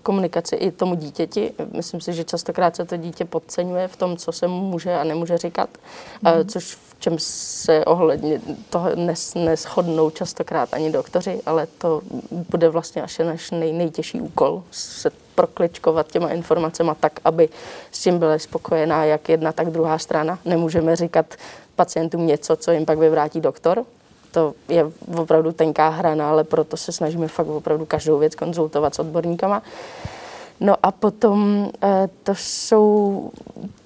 komunikaci 0.02 0.56
i 0.56 0.71
tomu 0.71 0.94
dítěti. 0.94 1.52
Myslím 1.73 2.00
si, 2.00 2.12
že 2.12 2.25
častokrát 2.25 2.76
se 2.76 2.85
to 2.85 2.97
dítě 2.97 3.25
podceňuje 3.25 3.88
v 3.88 3.97
tom, 3.97 4.16
co 4.16 4.33
se 4.33 4.49
mu 4.49 4.61
může 4.61 4.94
a 4.94 5.04
nemůže 5.04 5.38
říkat, 5.38 5.71
mm. 6.23 6.49
což 6.49 6.75
v 6.75 6.93
čem 7.04 7.16
se 7.18 7.84
ohledně 7.84 8.40
toho 8.70 8.96
nes, 8.96 9.34
neschodnou 9.34 10.11
častokrát 10.11 10.75
ani 10.75 10.92
doktoři, 10.92 11.40
ale 11.46 11.66
to 11.78 12.00
bude 12.50 12.68
vlastně 12.68 13.02
až 13.02 13.18
náš 13.18 13.50
nej, 13.50 13.73
nejtěžší 13.73 14.20
úkol 14.20 14.62
se 14.70 15.11
prokličkovat 15.34 16.12
těma 16.12 16.28
informacemi 16.28 16.90
tak, 17.00 17.20
aby 17.25 17.49
s 17.92 18.02
tím 18.02 18.18
byla 18.18 18.38
spokojená 18.38 19.04
jak 19.04 19.28
jedna, 19.28 19.52
tak 19.52 19.70
druhá 19.70 19.99
strana. 19.99 20.38
Nemůžeme 20.44 20.96
říkat 20.96 21.34
pacientům 21.76 22.26
něco, 22.26 22.56
co 22.56 22.73
jim 22.73 22.87
pak 22.87 22.99
vyvrátí 22.99 23.40
doktor, 23.40 23.84
to 24.30 24.54
je 24.68 24.87
opravdu 25.16 25.52
tenká 25.52 25.88
hrana, 25.88 26.30
ale 26.30 26.44
proto 26.44 26.76
se 26.76 26.92
snažíme 26.92 27.28
fakt 27.28 27.46
opravdu 27.46 27.87
každou 27.87 28.18
věc 28.18 28.34
konzultovat 28.34 28.94
s 28.94 28.99
odborníkama. 28.99 29.62
No 30.61 30.76
a 30.82 30.92
potom 30.92 31.70
eh, 31.82 32.08
to 32.23 32.32
jsou 32.34 33.30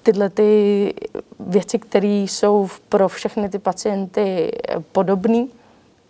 tyhle 0.03 0.29
ty 0.29 0.93
věci, 1.39 1.79
které 1.79 2.07
jsou 2.07 2.67
pro 2.89 3.07
všechny 3.07 3.49
ty 3.49 3.59
pacienty 3.59 4.51
podobné, 4.91 5.45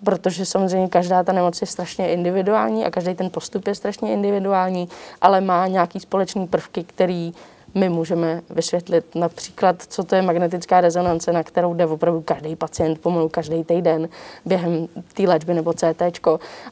protože 0.03 0.45
samozřejmě 0.45 0.87
každá 0.87 1.23
ta 1.23 1.33
nemoc 1.33 1.61
je 1.61 1.67
strašně 1.67 2.13
individuální 2.13 2.85
a 2.85 2.91
každý 2.91 3.15
ten 3.15 3.29
postup 3.29 3.67
je 3.67 3.75
strašně 3.75 4.13
individuální, 4.13 4.89
ale 5.21 5.41
má 5.41 5.67
nějaký 5.67 5.99
společný 5.99 6.47
prvky, 6.47 6.83
který 6.83 7.33
my 7.73 7.89
můžeme 7.89 8.41
vysvětlit 8.49 9.15
například, 9.15 9.83
co 9.87 10.03
to 10.03 10.15
je 10.15 10.21
magnetická 10.21 10.81
rezonance, 10.81 11.33
na 11.33 11.43
kterou 11.43 11.73
jde 11.73 11.85
opravdu 11.85 12.21
každý 12.21 12.55
pacient 12.55 12.99
pomalu 12.99 13.29
každý 13.29 13.63
týden 13.63 14.09
během 14.45 14.87
té 15.13 15.23
léčby 15.23 15.53
nebo 15.53 15.73
CT. 15.73 16.27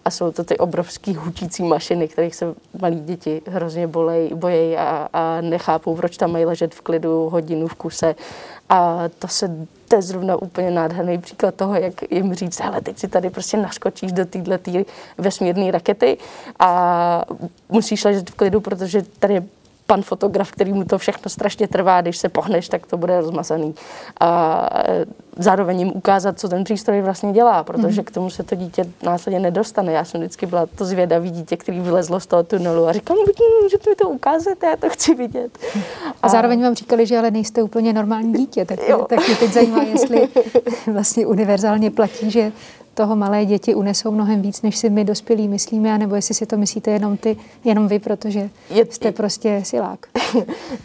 A 0.06 0.12
jsou 0.12 0.32
to 0.32 0.44
ty 0.44 0.58
obrovský 0.58 1.16
hučící 1.16 1.64
mašiny, 1.64 2.08
kterých 2.08 2.36
se 2.36 2.54
malí 2.82 3.00
děti 3.00 3.42
hrozně 3.48 3.88
bolej, 3.88 4.32
bojejí 4.36 4.78
a, 4.78 5.10
a 5.14 5.42
nechápou, 5.42 5.96
proč 5.96 6.18
tam 6.18 6.32
mají 6.32 6.46
ležet 6.46 6.76
v 6.76 6.82
klidu 6.82 7.30
hodinu 7.30 7.68
v 7.68 7.76
kuse. 7.76 8.16
A 8.70 9.04
to 9.20 9.28
se 9.28 9.68
to 9.88 9.96
je 9.96 10.02
zrovna 10.02 10.36
úplně 10.36 10.72
nádherný 10.72 11.18
příklad 11.18 11.56
toho, 11.56 11.76
jak 11.76 11.94
jim 12.12 12.34
říct, 12.34 12.62
ale 12.62 12.82
teď 12.82 12.98
si 12.98 13.08
tady 13.08 13.30
prostě 13.30 13.58
naskočíš 13.58 14.12
do 14.12 14.26
této 14.26 14.52
vesmírné 15.18 15.72
rakety 15.72 16.18
a 16.60 17.26
musíš 17.70 18.04
ležet 18.04 18.30
v 18.30 18.36
klidu, 18.36 18.62
protože 18.62 19.02
tady 19.20 19.44
pan 19.88 20.02
fotograf, 20.02 20.52
který 20.52 20.74
mu 20.74 20.84
to 20.84 20.98
všechno 20.98 21.30
strašně 21.30 21.68
trvá, 21.68 22.02
když 22.02 22.18
se 22.18 22.30
pohneš, 22.30 22.70
tak 22.70 22.88
to 22.88 22.98
bude 22.98 23.22
rozmazaný. 23.22 23.76
A 24.20 24.70
e, 24.88 25.06
zároveň 25.38 25.80
jim 25.80 25.92
ukázat, 25.96 26.40
co 26.40 26.50
ten 26.50 26.64
přístroj 26.64 27.02
vlastně 27.02 27.32
dělá, 27.32 27.64
protože 27.64 28.04
k 28.04 28.12
tomu 28.12 28.30
se 28.30 28.44
to 28.44 28.56
dítě 28.56 28.86
následně 29.04 29.40
nedostane. 29.40 29.94
Já 29.94 30.06
jsem 30.06 30.22
vždycky 30.22 30.46
byla 30.46 30.66
to 30.66 30.86
zvědavý 30.86 31.30
dítě, 31.30 31.58
který 31.58 31.80
vylezlo 31.80 32.20
z 32.20 32.26
toho 32.26 32.44
tunelu 32.44 32.88
a 32.88 32.94
říkám, 32.94 33.18
můžete 33.64 33.90
mi 33.90 33.96
to 33.96 34.10
ukázat, 34.10 34.64
já 34.64 34.76
to 34.76 34.90
chci 34.90 35.16
vidět. 35.16 35.58
A, 35.76 36.14
a 36.22 36.30
zároveň 36.30 36.64
vám 36.64 36.76
říkali, 36.76 37.06
že 37.06 37.18
ale 37.18 37.32
nejste 37.32 37.64
úplně 37.64 37.94
normální 37.94 38.34
dítě, 38.34 38.66
tak, 38.66 38.80
tak 39.10 39.28
mě 39.28 39.36
teď 39.36 39.54
zajímá, 39.54 39.84
jestli 39.84 40.28
vlastně 40.94 41.26
univerzálně 41.28 41.92
platí, 41.92 42.32
že 42.32 42.52
toho 42.98 43.16
malé 43.16 43.46
děti 43.46 43.76
unesou 43.76 44.12
mnohem 44.12 44.42
víc, 44.42 44.62
než 44.62 44.78
si 44.78 44.90
my 44.90 45.06
dospělí 45.06 45.48
myslíme, 45.48 45.98
nebo 45.98 46.16
jestli 46.16 46.36
si 46.36 46.46
to 46.46 46.58
myslíte 46.58 46.92
jenom 46.92 47.18
ty, 47.18 47.38
jenom 47.64 47.88
vy, 47.88 48.00
protože 48.00 48.50
je, 48.70 48.86
jste 48.86 49.12
prostě 49.12 49.62
silák. 49.66 50.00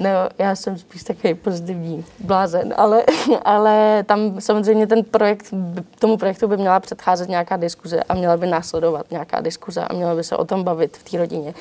No, 0.01 0.11
já 0.39 0.57
jsem 0.57 0.79
spíš 0.79 1.03
takový 1.03 1.35
pozitivní 1.35 2.05
blázen, 2.21 2.75
ale, 2.77 3.05
ale 3.45 4.05
tam 4.07 4.41
samozřejmě 4.41 4.87
ten 4.87 5.05
projekt, 5.05 5.55
tomu 5.99 6.17
projektu 6.17 6.49
by 6.49 6.57
měla 6.57 6.81
předcházet 6.81 7.29
nějaká 7.29 7.57
diskuze 7.57 8.03
a 8.03 8.15
měla 8.15 8.37
by 8.37 8.47
následovat 8.47 9.11
nějaká 9.11 9.41
diskuze 9.41 9.81
a 9.81 9.95
měla 9.95 10.15
by 10.15 10.25
se 10.25 10.37
o 10.37 10.45
tom 10.45 10.65
bavit 10.65 10.97
v 10.97 11.11
té 11.11 11.19
rodině, 11.19 11.55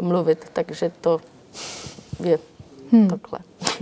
uh, 0.00 0.08
mluvit, 0.08 0.44
takže 0.52 0.92
to 1.00 1.20
je 2.24 2.38
hmm. 2.92 3.08
takhle. 3.08 3.38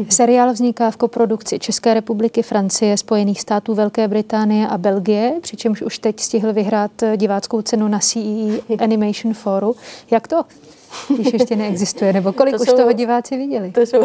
Seriál 0.09 0.53
vzniká 0.53 0.91
v 0.91 0.97
koprodukci 0.97 1.59
České 1.59 1.95
republiky, 1.95 2.43
Francie, 2.43 2.97
Spojených 2.97 3.41
států, 3.41 3.75
Velké 3.75 4.09
Británie 4.09 4.69
a 4.69 4.79
Belgie, 4.79 5.35
přičemž 5.43 5.83
už 5.83 5.99
teď 5.99 6.21
stihl 6.21 6.53
vyhrát 6.53 6.91
diváckou 7.17 7.63
cenu 7.63 7.89
na 7.89 7.99
CEE 7.99 8.61
Animation 8.79 9.35
Foru. 9.35 9.77
Jak 10.11 10.29
to? 10.29 10.45
Když 11.15 11.33
ještě 11.33 11.57
neexistuje, 11.57 12.13
nebo 12.13 12.33
kolik 12.33 12.57
to 12.57 12.63
už 12.63 12.69
jsou, 12.69 12.77
toho 12.77 12.93
diváci 12.93 13.37
viděli? 13.37 13.73
To 13.73 13.81
jsou, 13.81 14.03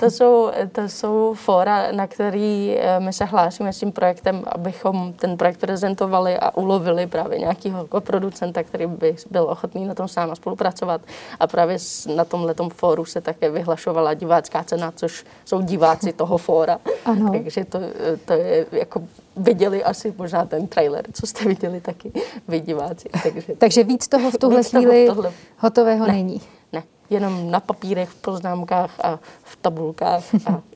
to, 0.00 0.10
jsou, 0.10 0.50
to 0.72 0.88
jsou 0.88 1.34
fóra, 1.34 1.92
na 1.92 2.06
který 2.06 2.76
eh, 2.78 3.00
my 3.00 3.12
se 3.12 3.24
hlásíme 3.24 3.72
s 3.72 3.78
tím 3.78 3.92
projektem, 3.92 4.42
abychom 4.46 5.12
ten 5.12 5.36
projekt 5.36 5.60
prezentovali 5.60 6.38
a 6.38 6.56
ulovili 6.56 7.06
právě 7.06 7.38
nějakého 7.38 7.88
producenta, 8.00 8.62
který 8.62 8.86
by 8.86 9.16
byl 9.30 9.42
ochotný 9.42 9.86
na 9.86 9.94
tom 9.94 10.08
s 10.08 10.16
náma 10.16 10.34
spolupracovat. 10.34 11.00
A 11.40 11.46
právě 11.46 11.78
na 12.16 12.24
tomhle 12.24 12.54
fóru 12.72 13.04
se 13.04 13.20
také 13.20 13.50
vyhlašovala 13.50 14.14
divácká 14.14 14.64
cena, 14.64 14.92
což 14.96 15.24
jsou 15.44 15.60
diváci 15.60 16.12
toho 16.12 16.38
fóra. 16.38 16.78
Ano. 17.04 17.32
Takže 17.32 17.64
to, 17.64 17.78
to 18.24 18.32
je 18.32 18.66
jako 18.72 19.02
viděli 19.38 19.84
asi 19.84 20.14
možná 20.18 20.44
ten 20.44 20.66
trailer, 20.66 21.04
co 21.12 21.26
jste 21.26 21.44
viděli 21.44 21.80
taky 21.80 22.12
vy 22.48 22.60
diváci. 22.60 23.08
Takže, 23.22 23.52
takže 23.58 23.84
víc 23.84 24.08
toho 24.08 24.30
v 24.30 24.38
tuhle 24.38 24.62
chvíli 24.62 25.06
tohle... 25.06 25.32
hotového 25.58 26.06
ne, 26.06 26.12
není. 26.12 26.40
Ne, 26.72 26.82
jenom 27.10 27.50
na 27.50 27.60
papírech, 27.60 28.08
v 28.08 28.14
poznámkách 28.14 29.00
a 29.02 29.18
v 29.42 29.56
tabulkách. 29.56 30.24
A... 30.46 30.60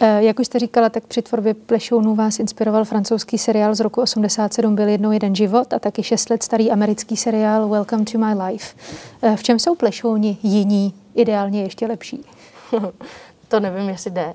Eh, 0.00 0.22
jak 0.22 0.40
už 0.40 0.46
jste 0.46 0.58
říkala, 0.58 0.88
tak 0.88 1.06
při 1.06 1.22
tvorbě 1.22 1.54
Plešounů 1.54 2.14
vás 2.14 2.38
inspiroval 2.38 2.84
francouzský 2.84 3.38
seriál 3.38 3.74
z 3.74 3.80
roku 3.80 4.00
87 4.00 4.74
Byl 4.74 4.88
jednou 4.88 5.12
jeden 5.12 5.34
život 5.34 5.72
a 5.72 5.78
taky 5.78 6.02
šest 6.02 6.30
let 6.30 6.42
starý 6.42 6.70
americký 6.70 7.16
seriál 7.16 7.68
Welcome 7.68 8.04
to 8.04 8.18
my 8.18 8.34
life. 8.44 8.76
Eh, 9.22 9.36
v 9.36 9.42
čem 9.42 9.58
jsou 9.58 9.74
Plešouni 9.74 10.38
jiní, 10.42 10.94
ideálně 11.14 11.62
ještě 11.62 11.86
lepší? 11.86 12.24
to 13.48 13.60
nevím, 13.60 13.88
jestli 13.88 14.10
jde. 14.10 14.34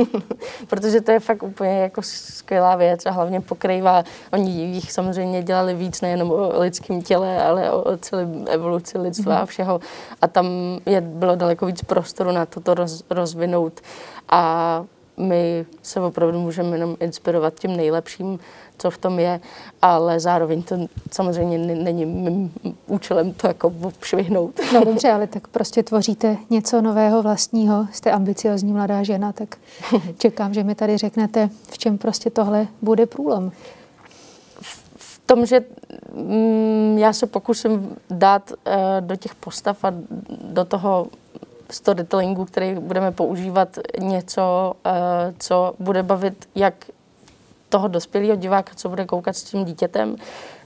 Protože 0.66 1.00
to 1.00 1.10
je 1.10 1.20
fakt 1.20 1.42
úplně 1.42 1.80
jako 1.80 2.02
skvělá 2.02 2.76
věc 2.76 3.06
a 3.06 3.10
hlavně 3.10 3.40
pokrývá, 3.40 4.04
oni 4.32 4.50
jich 4.50 4.92
samozřejmě 4.92 5.42
dělali 5.42 5.74
víc 5.74 6.00
nejenom 6.00 6.30
o 6.30 6.60
lidském 6.60 7.02
těle, 7.02 7.44
ale 7.44 7.70
o, 7.70 7.96
celé 7.96 8.28
evoluci 8.46 8.98
lidstva 8.98 9.34
mm-hmm. 9.34 9.42
a 9.42 9.46
všeho. 9.46 9.80
A 10.22 10.26
tam 10.26 10.46
je, 10.86 11.00
bylo 11.00 11.36
daleko 11.36 11.66
víc 11.66 11.82
prostoru 11.82 12.32
na 12.32 12.46
toto 12.46 12.74
roz, 12.74 13.02
rozvinout. 13.10 13.80
A 14.28 14.84
my 15.16 15.66
se 15.82 16.00
opravdu 16.00 16.40
můžeme 16.40 16.76
jenom 16.76 16.96
inspirovat 17.00 17.54
tím 17.54 17.76
nejlepším, 17.76 18.38
co 18.78 18.90
v 18.90 18.98
tom 18.98 19.18
je, 19.18 19.40
ale 19.82 20.20
zároveň 20.20 20.62
to 20.62 20.76
samozřejmě 21.12 21.58
není 21.58 22.06
mým 22.06 22.52
účelem 22.86 23.32
to 23.32 23.46
jako 23.46 23.72
obšvihnout. 23.82 24.60
No 24.74 24.84
dobře, 24.84 25.12
ale 25.12 25.26
tak 25.26 25.48
prostě 25.48 25.82
tvoříte 25.82 26.36
něco 26.50 26.82
nového 26.82 27.22
vlastního, 27.22 27.86
jste 27.92 28.10
ambiciozní 28.10 28.72
mladá 28.72 29.02
žena, 29.02 29.32
tak 29.32 29.56
čekám, 30.18 30.54
že 30.54 30.64
mi 30.64 30.74
tady 30.74 30.98
řeknete, 30.98 31.50
v 31.70 31.78
čem 31.78 31.98
prostě 31.98 32.30
tohle 32.30 32.66
bude 32.82 33.06
průlom. 33.06 33.52
V 34.96 35.20
tom, 35.26 35.46
že 35.46 35.60
mm, 36.14 36.98
já 36.98 37.12
se 37.12 37.26
pokusím 37.26 37.96
dát 38.10 38.50
uh, 38.50 38.74
do 39.00 39.16
těch 39.16 39.34
postav 39.34 39.84
a 39.84 39.94
do 40.42 40.64
toho 40.64 41.06
storytellingu, 41.70 42.44
který 42.44 42.74
budeme 42.74 43.12
používat 43.12 43.78
něco, 43.98 44.72
uh, 44.86 44.92
co 45.38 45.74
bude 45.78 46.02
bavit 46.02 46.48
jak 46.54 46.74
toho 47.68 47.88
dospělého 47.88 48.36
diváka, 48.36 48.72
co 48.76 48.88
bude 48.88 49.04
koukat 49.04 49.36
s 49.36 49.42
tím 49.42 49.64
dítětem, 49.64 50.16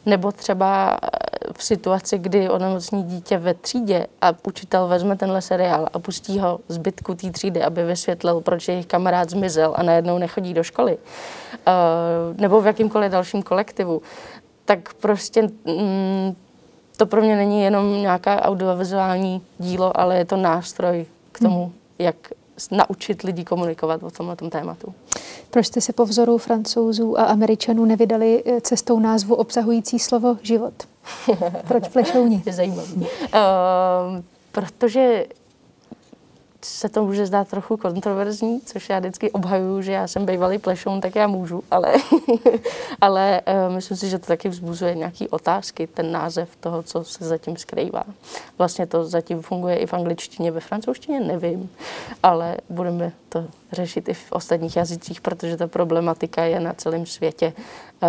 nebo 0.06 0.32
třeba 0.32 0.98
eh, 1.02 1.08
v 1.52 1.64
situaci, 1.64 2.18
kdy 2.18 2.48
onemocní 2.48 3.02
dítě 3.02 3.38
ve 3.38 3.54
třídě 3.54 4.06
a 4.22 4.32
učitel 4.46 4.88
vezme 4.88 5.16
tenhle 5.16 5.42
seriál 5.42 5.88
a 5.92 5.98
pustí 5.98 6.38
ho 6.38 6.60
zbytku 6.68 7.14
té 7.14 7.30
třídy, 7.30 7.62
aby 7.62 7.84
vysvětlil, 7.84 8.40
proč 8.40 8.68
jejich 8.68 8.86
kamarád 8.86 9.30
zmizel 9.30 9.74
a 9.76 9.82
najednou 9.82 10.18
nechodí 10.18 10.54
do 10.54 10.62
školy, 10.62 10.98
uh, 10.98 12.40
nebo 12.40 12.60
v 12.60 12.66
jakýmkoliv 12.66 13.12
dalším 13.12 13.42
kolektivu, 13.42 14.02
tak 14.64 14.94
prostě 14.94 15.42
mm, 15.42 16.36
to 17.00 17.06
pro 17.06 17.22
mě 17.22 17.36
není 17.36 17.62
jenom 17.62 18.02
nějaká 18.02 18.42
audiovizuální 18.42 19.42
dílo, 19.58 20.00
ale 20.00 20.16
je 20.16 20.24
to 20.24 20.36
nástroj 20.36 21.06
k 21.32 21.38
tomu, 21.38 21.64
hmm. 21.64 21.72
jak 21.98 22.16
naučit 22.70 23.22
lidi 23.22 23.44
komunikovat 23.44 24.02
o 24.02 24.10
tomhle 24.10 24.36
tématu. 24.36 24.94
Proč 25.50 25.66
jste 25.66 25.80
se 25.80 25.92
po 25.92 26.04
vzoru 26.04 26.38
francouzů 26.38 27.20
a 27.20 27.24
američanů 27.24 27.84
nevydali 27.84 28.42
eh, 28.46 28.60
cestou 28.60 28.98
názvu 28.98 29.34
obsahující 29.34 29.98
slovo 29.98 30.36
život? 30.42 30.74
Proč 31.68 31.88
plešouni? 31.88 32.42
Je 32.46 32.52
zajímavý. 32.52 32.94
Uh, 32.94 33.06
protože 34.52 35.24
se 36.64 36.88
to 36.88 37.04
může 37.04 37.26
zdát 37.26 37.48
trochu 37.48 37.76
kontroverzní, 37.76 38.60
což 38.60 38.88
já 38.88 38.98
vždycky 38.98 39.30
obhajuju, 39.30 39.82
že 39.82 39.92
já 39.92 40.08
jsem 40.08 40.26
bývalý 40.26 40.58
plešoun, 40.58 41.00
tak 41.00 41.16
já 41.16 41.26
můžu, 41.26 41.62
ale, 41.70 41.94
ale 43.00 43.40
uh, 43.68 43.74
myslím 43.74 43.96
si, 43.96 44.08
že 44.08 44.18
to 44.18 44.26
taky 44.26 44.48
vzbuzuje 44.48 44.94
nějaké 44.94 45.28
otázky, 45.28 45.86
ten 45.86 46.12
název 46.12 46.56
toho, 46.60 46.82
co 46.82 47.04
se 47.04 47.24
zatím 47.24 47.56
skrývá. 47.56 48.04
Vlastně 48.58 48.86
to 48.86 49.04
zatím 49.04 49.42
funguje 49.42 49.76
i 49.76 49.86
v 49.86 49.94
angličtině, 49.94 50.50
ve 50.50 50.60
francouzštině 50.60 51.20
nevím, 51.20 51.70
ale 52.22 52.56
budeme 52.68 53.12
to 53.28 53.44
řešit 53.72 54.08
i 54.08 54.14
v 54.14 54.32
ostatních 54.32 54.76
jazycích, 54.76 55.20
protože 55.20 55.56
ta 55.56 55.66
problematika 55.66 56.44
je 56.44 56.60
na 56.60 56.72
celém 56.74 57.06
světě. 57.06 57.52
Uh, 58.02 58.08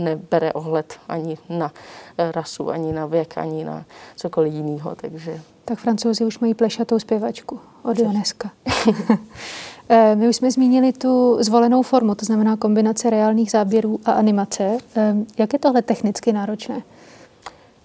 nebere 0.00 0.52
ohled 0.52 0.98
ani 1.08 1.38
na 1.48 1.72
rasu, 2.18 2.70
ani 2.70 2.92
na 2.92 3.06
věk, 3.06 3.38
ani 3.38 3.64
na 3.64 3.84
cokoliv 4.16 4.52
jiného, 4.52 4.94
takže 4.94 5.40
tak 5.64 5.78
francouzi 5.78 6.24
už 6.24 6.38
mají 6.38 6.54
plešatou 6.54 6.98
zpěvačku 6.98 7.60
od 7.82 7.98
Joneska. 7.98 8.50
Eh, 9.88 10.14
my 10.14 10.28
už 10.28 10.36
jsme 10.36 10.50
zmínili 10.50 10.92
tu 10.92 11.36
zvolenou 11.40 11.82
formu, 11.82 12.14
to 12.14 12.26
znamená 12.26 12.56
kombinace 12.56 13.10
reálných 13.10 13.50
záběrů 13.50 14.00
a 14.04 14.12
animace. 14.12 14.78
Eh, 14.96 15.14
jak 15.38 15.52
je 15.52 15.58
tohle 15.58 15.82
technicky 15.82 16.32
náročné? 16.32 16.82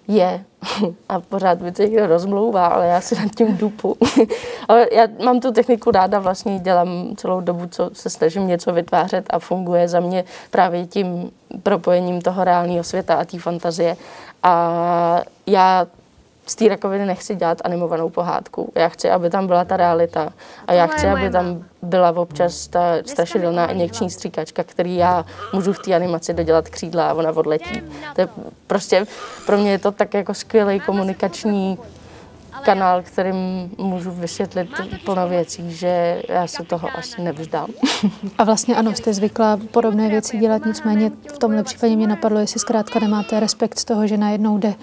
Je. 0.08 0.44
A 1.08 1.20
pořád 1.20 1.60
mi 1.60 1.72
to 1.72 1.82
někdo 1.82 2.06
rozmlouvá, 2.06 2.66
ale 2.66 2.86
já 2.86 3.00
si 3.00 3.14
nad 3.14 3.34
tím 3.36 3.56
dupu. 3.56 3.96
ale 4.68 4.86
já 4.92 5.06
mám 5.24 5.40
tu 5.40 5.52
techniku 5.52 5.90
ráda, 5.90 6.18
vlastně 6.18 6.58
dělám 6.58 7.16
celou 7.16 7.40
dobu, 7.40 7.66
co 7.66 7.90
se 7.92 8.10
snažím 8.10 8.46
něco 8.46 8.72
vytvářet 8.72 9.26
a 9.30 9.38
funguje 9.38 9.88
za 9.88 10.00
mě 10.00 10.24
právě 10.50 10.86
tím 10.86 11.30
propojením 11.62 12.22
toho 12.22 12.44
reálného 12.44 12.84
světa 12.84 13.14
a 13.14 13.24
té 13.24 13.38
fantazie. 13.38 13.96
A 14.42 15.22
já 15.46 15.86
z 16.50 16.54
té 16.54 16.68
rakoviny 16.68 17.06
nechci 17.06 17.34
dělat 17.34 17.58
animovanou 17.64 18.10
pohádku. 18.10 18.72
Já 18.74 18.88
chci, 18.88 19.10
aby 19.10 19.30
tam 19.30 19.46
byla 19.46 19.64
ta 19.64 19.76
realita. 19.76 20.32
A 20.66 20.72
já 20.72 20.86
chci, 20.86 21.06
aby 21.06 21.30
tam 21.30 21.64
byla 21.82 22.10
občas 22.10 22.68
ta 22.68 22.80
strašidelná 23.06 23.66
injekční 23.66 24.10
stříkačka, 24.10 24.64
který 24.64 24.96
já 24.96 25.24
můžu 25.52 25.72
v 25.72 25.78
té 25.78 25.94
animaci 25.94 26.34
dodělat 26.34 26.68
křídla 26.68 27.10
a 27.10 27.14
ona 27.14 27.30
odletí. 27.30 27.82
To 28.14 28.20
je 28.20 28.28
prostě, 28.66 29.06
pro 29.46 29.58
mě 29.58 29.70
je 29.70 29.78
to 29.78 29.92
tak 29.92 30.14
jako 30.14 30.34
skvělý 30.34 30.80
komunikační 30.80 31.78
kanál, 32.62 33.02
kterým 33.02 33.70
můžu 33.78 34.10
vysvětlit 34.10 34.68
plno 35.04 35.28
věcí, 35.28 35.72
že 35.72 36.22
já 36.28 36.46
se 36.46 36.64
toho 36.64 36.88
asi 36.98 37.22
nevzdám. 37.22 37.70
A 38.38 38.44
vlastně 38.44 38.76
ano, 38.76 38.94
jste 38.94 39.14
zvykla 39.14 39.58
podobné 39.70 40.08
věci 40.08 40.38
dělat, 40.38 40.66
nicméně 40.66 41.10
v 41.34 41.38
tomhle 41.38 41.62
případě 41.62 41.96
mě 41.96 42.06
napadlo, 42.06 42.38
jestli 42.38 42.60
zkrátka 42.60 43.00
nemáte 43.00 43.40
respekt 43.40 43.78
z 43.78 43.84
toho, 43.84 44.06
že 44.06 44.16
najednou 44.16 44.58
jde 44.58 44.74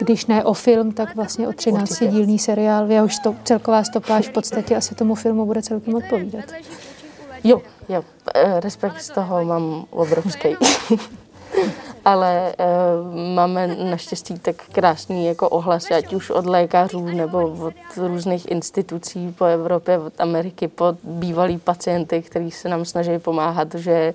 když 0.00 0.26
ne 0.26 0.44
o 0.44 0.52
film, 0.52 0.92
tak 0.92 1.16
vlastně 1.16 1.48
o 1.48 1.52
13 1.52 1.98
dílný 2.00 2.38
seriál, 2.38 2.86
v 2.86 2.90
jehož 2.90 3.18
to, 3.18 3.34
celková 3.44 3.84
stopáž 3.84 4.28
v 4.28 4.32
podstatě 4.32 4.76
asi 4.76 4.94
tomu 4.94 5.14
filmu 5.14 5.46
bude 5.46 5.62
celkem 5.62 5.94
odpovídat. 5.94 6.44
Jo, 7.44 7.62
jo, 7.88 8.04
eh, 8.34 8.60
respekt 8.60 9.00
z 9.00 9.10
toho 9.10 9.44
mám 9.44 9.84
obrovský. 9.90 10.48
Ale 12.04 12.54
uh, 12.58 13.34
máme 13.34 13.66
naštěstí 13.66 14.38
tak 14.38 14.56
krásný 14.72 15.26
jako 15.26 15.48
ohlasy, 15.48 15.94
ať 15.94 16.12
už 16.12 16.30
od 16.30 16.46
lékařů 16.46 17.06
nebo 17.06 17.48
od 17.48 17.74
různých 17.96 18.50
institucí 18.50 19.34
po 19.38 19.44
Evropě, 19.44 19.98
od 19.98 20.20
Ameriky, 20.20 20.68
po 20.68 20.84
bývalý 21.02 21.58
pacienty, 21.58 22.22
kteří 22.22 22.50
se 22.50 22.68
nám 22.68 22.84
snaží 22.84 23.18
pomáhat, 23.18 23.74
že 23.74 24.14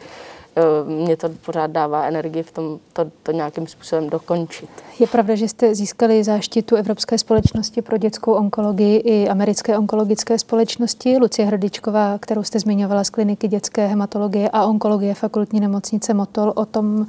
mě 0.85 1.17
to 1.17 1.29
pořád 1.45 1.71
dává 1.71 2.03
energii 2.03 2.43
v 2.43 2.51
tom 2.51 2.79
to, 2.93 3.05
to 3.23 3.31
nějakým 3.31 3.67
způsobem 3.67 4.09
dokončit. 4.09 4.69
Je 4.99 5.07
pravda, 5.07 5.35
že 5.35 5.47
jste 5.47 5.75
získali 5.75 6.23
záštitu 6.23 6.75
Evropské 6.75 7.17
společnosti 7.17 7.81
pro 7.81 7.97
dětskou 7.97 8.33
onkologii 8.33 8.97
i 8.97 9.29
americké 9.29 9.77
onkologické 9.77 10.39
společnosti. 10.39 11.17
Lucie 11.17 11.45
Hrdičková, 11.45 12.17
kterou 12.19 12.43
jste 12.43 12.59
zmiňovala 12.59 13.03
z 13.03 13.09
kliniky 13.09 13.47
dětské 13.47 13.87
hematologie 13.87 14.49
a 14.53 14.65
onkologie 14.65 15.13
fakultní 15.13 15.59
nemocnice 15.59 16.13
Motol, 16.13 16.53
o 16.55 16.65
tom 16.65 17.07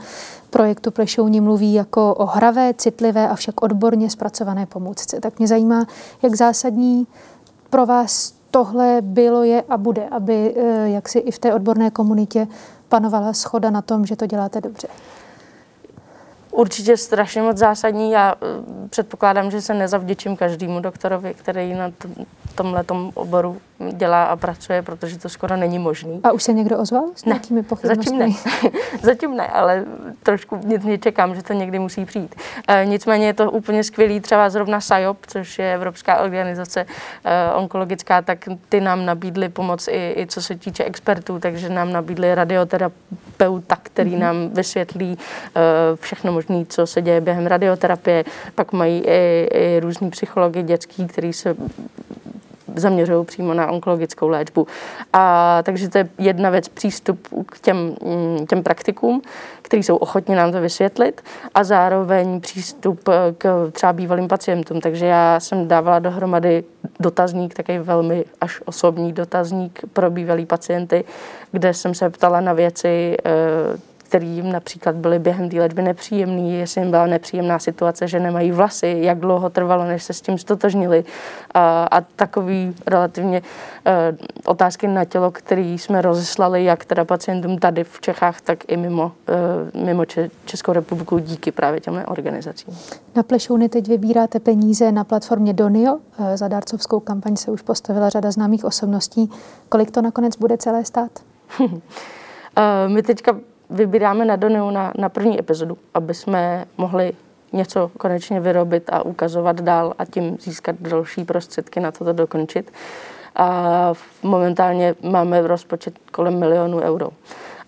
projektu 0.51 0.91
Plešouni 0.91 1.41
mluví 1.41 1.75
jako 1.75 2.15
o 2.15 2.27
hravé, 2.27 2.75
citlivé 2.75 3.29
a 3.29 3.35
však 3.35 3.62
odborně 3.62 4.11
zpracované 4.11 4.67
pomůcce. 4.67 5.21
Tak 5.21 5.38
mě 5.38 5.49
zajímá, 5.49 5.87
jak 6.23 6.35
zásadní 6.35 7.07
pro 7.71 7.87
vás 7.87 8.41
tohle 8.53 8.99
bylo, 9.01 9.43
je 9.43 9.62
a 9.69 9.77
bude, 9.77 10.09
aby 10.09 10.55
eh, 10.57 10.88
jak 10.91 11.09
si 11.09 11.19
i 11.19 11.31
v 11.31 11.38
té 11.38 11.55
odborné 11.55 11.91
komunitě 11.91 12.47
panovala 12.88 13.33
schoda 13.33 13.71
na 13.71 13.83
tom, 13.83 14.07
že 14.07 14.17
to 14.17 14.27
děláte 14.27 14.61
dobře? 14.61 14.88
Určitě 16.51 16.97
strašně 16.97 17.43
moc 17.43 17.57
zásadní. 17.57 18.11
Já 18.11 18.35
eh, 18.35 18.88
předpokládám, 18.88 19.51
že 19.51 19.61
se 19.61 19.75
nezavděčím 19.75 20.37
každému 20.37 20.81
doktorovi, 20.81 21.35
který 21.35 21.75
na 21.75 21.91
tomhle 22.53 22.85
oboru 23.15 23.61
dělá 23.91 24.25
a 24.25 24.37
pracuje, 24.37 24.83
protože 24.83 25.19
to 25.19 25.29
skoro 25.29 25.57
není 25.57 25.79
možný. 25.79 26.21
A 26.25 26.33
už 26.33 26.43
se 26.43 26.53
někdo 26.53 26.79
ozval 26.79 27.05
s 27.15 27.25
nějakými 27.25 27.65
Zatím 27.83 28.19
ne. 28.19 28.29
zatím 29.03 29.37
ne, 29.37 29.47
ale 29.47 29.85
trošku 30.23 30.61
mě 30.65 30.99
čekám, 30.99 31.35
že 31.35 31.43
to 31.43 31.53
někdy 31.53 31.79
musí 31.79 32.05
přijít. 32.05 32.35
E, 32.69 32.85
nicméně 32.87 33.27
je 33.27 33.35
to 33.35 33.51
úplně 33.51 33.85
skvělý, 33.85 34.21
třeba 34.21 34.51
zrovna 34.51 34.81
SIOP, 34.81 35.19
což 35.27 35.59
je 35.59 35.75
Evropská 35.75 36.21
organizace 36.21 36.87
e, 37.25 37.53
onkologická, 37.53 38.23
tak 38.23 38.38
ty 38.69 38.81
nám 38.81 39.07
nabídli 39.07 39.49
pomoc 39.49 39.88
i, 39.88 40.15
i 40.17 40.27
co 40.27 40.43
se 40.43 40.57
týče 40.57 40.85
expertů, 40.85 41.38
takže 41.38 41.69
nám 41.69 41.93
nabídli 41.93 42.35
radioterapeuta, 42.35 43.77
který 43.83 44.11
mm-hmm. 44.11 44.19
nám 44.19 44.49
vysvětlí 44.49 45.19
e, 45.19 45.97
všechno 45.97 46.33
možné, 46.33 46.65
co 46.69 46.87
se 46.87 47.03
děje 47.03 47.21
během 47.21 47.47
radioterapie. 47.47 48.25
Pak 48.55 48.73
mají 48.73 49.03
i, 49.07 49.49
i 49.53 49.81
různý 49.81 50.11
psychologi 50.11 50.62
dětský, 50.62 51.07
který 51.07 51.33
se 51.33 51.57
zaměřují 52.77 53.25
přímo 53.25 53.55
na 53.55 53.71
onkologickou 53.71 54.29
léčbu. 54.29 54.67
A 55.13 55.59
takže 55.63 55.89
to 55.89 55.99
je 55.99 56.09
jedna 56.19 56.51
věc 56.51 56.69
přístup 56.69 57.29
k 57.47 57.61
těm, 57.61 57.77
mm, 57.77 58.47
těm 58.47 58.63
praktikům, 58.63 59.23
kteří 59.63 59.83
jsou 59.83 59.97
ochotni 59.97 60.35
nám 60.35 60.53
to 60.53 60.61
vysvětlit 60.61 61.23
a 61.55 61.65
zároveň 61.65 62.41
přístup 62.41 63.01
k 63.39 63.71
třeba 63.73 63.93
bývalým 63.93 64.29
pacientům. 64.29 64.81
Takže 64.81 65.07
já 65.07 65.41
jsem 65.41 65.69
dávala 65.69 65.99
dohromady 65.99 66.65
dotazník, 67.01 67.55
takový 67.55 67.79
velmi 67.79 68.25
až 68.41 68.61
osobní 68.65 69.13
dotazník 69.13 69.81
pro 69.93 70.11
bývalý 70.11 70.47
pacienty, 70.47 71.05
kde 71.53 71.75
jsem 71.75 71.95
se 71.95 72.11
ptala 72.11 72.41
na 72.41 72.53
věci, 72.53 73.17
eh, 74.14 74.18
které 74.18 74.27
jim 74.27 74.53
například 74.53 74.96
byly 74.96 75.18
během 75.18 75.48
té 75.48 75.61
léčby 75.61 75.83
nepříjemné, 75.83 76.51
jestli 76.51 76.81
jim 76.81 76.90
byla 76.90 77.07
nepříjemná 77.07 77.59
situace, 77.59 78.09
že 78.09 78.20
nemají 78.20 78.51
vlasy, 78.51 78.98
jak 79.01 79.18
dlouho 79.18 79.51
trvalo, 79.51 79.85
než 79.85 80.03
se 80.03 80.12
s 80.12 80.20
tím 80.20 80.38
stotožnili 80.38 81.05
a, 81.55 81.88
a 81.90 82.01
takový 82.01 82.75
relativně 82.87 83.40
uh, 83.40 83.92
otázky 84.44 84.88
na 84.88 85.05
tělo, 85.05 85.31
které 85.31 85.62
jsme 85.62 86.03
rozeslali 86.03 86.64
jak 86.64 86.85
teda 86.85 87.05
pacientům 87.05 87.59
tady 87.59 87.85
v 87.85 88.01
Čechách, 88.01 88.40
tak 88.40 88.59
i 88.68 88.77
mimo, 88.77 89.12
uh, 89.75 89.85
mimo 89.85 90.05
Českou 90.44 90.72
republiku 90.72 91.18
díky 91.18 91.53
právě 91.53 91.81
těmhle 91.81 92.07
organizacím. 92.07 92.75
Na 93.16 93.22
Plešouny 93.22 93.68
teď 93.68 93.88
vybíráte 93.88 94.40
peníze 94.40 94.92
na 94.92 95.05
platformě 95.05 95.53
Donio. 95.53 95.98
Eh, 96.18 96.37
za 96.37 96.48
dárcovskou 96.48 97.01
kampaň 97.01 97.37
se 97.37 97.51
už 97.51 97.62
postavila 97.62 98.09
řada 98.09 98.31
známých 98.31 98.64
osobností. 98.64 99.31
Kolik 99.68 99.90
to 99.90 100.03
nakonec 100.03 100.37
bude 100.37 100.57
celé 100.59 100.85
stát? 100.85 101.11
My 102.88 103.03
teďka 103.03 103.37
vybíráme 103.73 104.25
na 104.25 104.37
Doneu 104.37 104.71
na, 104.71 104.93
na 104.99 105.09
první 105.09 105.39
epizodu, 105.39 105.79
aby 105.95 106.15
jsme 106.15 106.65
mohli 106.79 107.13
něco 107.53 107.91
konečně 107.99 108.41
vyrobit 108.41 108.91
a 108.93 109.03
ukazovat 109.03 109.61
dál 109.61 109.95
a 109.99 110.05
tím 110.05 110.37
získat 110.41 110.77
další 110.81 111.25
prostředky 111.25 111.81
na 111.81 111.93
toto 111.93 112.13
dokončit. 112.13 112.73
A 113.37 113.93
momentálně 114.23 114.95
máme 115.03 115.43
v 115.43 115.47
rozpočet 115.47 115.99
kolem 116.13 116.39
milionu 116.39 116.81
euro. 116.81 117.09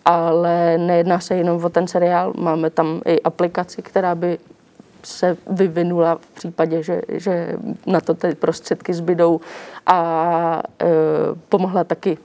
Ale 0.05 0.79
nejedná 0.79 1.21
se 1.21 1.35
jenom 1.35 1.65
o 1.65 1.69
ten 1.69 1.89
seriál, 1.89 2.33
máme 2.37 2.71
tam 2.71 3.01
i 3.07 3.23
aplikaci, 3.23 3.83
která 3.83 4.15
by 4.15 4.39
se 5.03 5.37
vyvinula 5.51 6.15
v 6.15 6.27
případě, 6.27 6.83
že, 6.83 7.03
že 7.09 7.57
na 7.87 8.01
to 8.01 8.15
ty 8.15 8.35
prostředky 8.35 8.95
zbydou 8.95 9.41
a 9.87 10.63
e, 10.83 10.87
pomohla 11.49 11.85
taky 11.85 12.19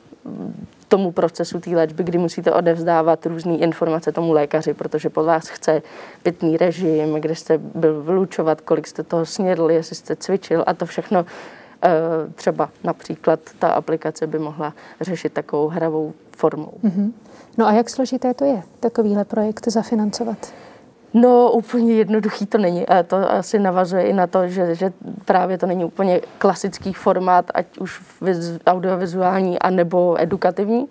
tomu 0.90 1.12
procesu 1.12 1.60
té 1.60 1.70
léčby, 1.70 2.04
kdy 2.04 2.18
musíte 2.18 2.52
odevzdávat 2.52 3.26
různé 3.26 3.58
informace 3.58 4.12
tomu 4.12 4.34
lékaři, 4.34 4.74
protože 4.74 5.10
po 5.10 5.24
vás 5.24 5.48
chce 5.48 5.82
pitný 6.24 6.58
režim, 6.58 7.14
kde 7.14 7.36
jste 7.36 7.58
byl 7.58 8.02
vylučovat, 8.02 8.62
kolik 8.62 8.88
jste 8.88 9.04
toho 9.04 9.26
snědl, 9.26 9.72
jestli 9.72 9.96
jste 9.96 10.16
cvičil 10.16 10.64
a 10.68 10.74
to 10.74 10.86
všechno 10.86 11.26
eh, 11.84 11.90
třeba 12.36 12.70
například 12.84 13.40
ta 13.60 13.70
aplikace 13.70 14.28
by 14.28 14.40
mohla 14.40 14.74
řešit 15.02 15.34
takovou 15.34 15.68
hravou 15.68 16.14
formou. 16.38 16.74
Mm-hmm. 16.84 17.12
No 17.58 17.68
a 17.68 17.72
jak 17.72 17.90
složité 17.90 18.34
to 18.34 18.46
je, 18.46 18.64
takovýhle 18.80 19.26
projekt 19.26 19.68
zafinancovat? 19.68 20.54
No, 21.14 21.52
úplně 21.52 21.94
jednoduchý 21.94 22.46
to 22.46 22.58
není. 22.58 22.88
A 22.88 23.04
to 23.04 23.32
asi 23.32 23.60
navazuje 23.60 24.04
i 24.04 24.14
na 24.14 24.28
to, 24.28 24.48
že, 24.48 24.76
že 24.76 24.92
právě 25.26 25.58
to 25.58 25.66
není 25.66 25.86
úplně 25.86 26.22
klasický 26.38 26.94
formát, 26.94 27.52
ať 27.54 27.78
už 27.78 28.02
audiovizuální, 28.68 29.60
anebo 29.60 30.22
edukativní. 30.22 30.88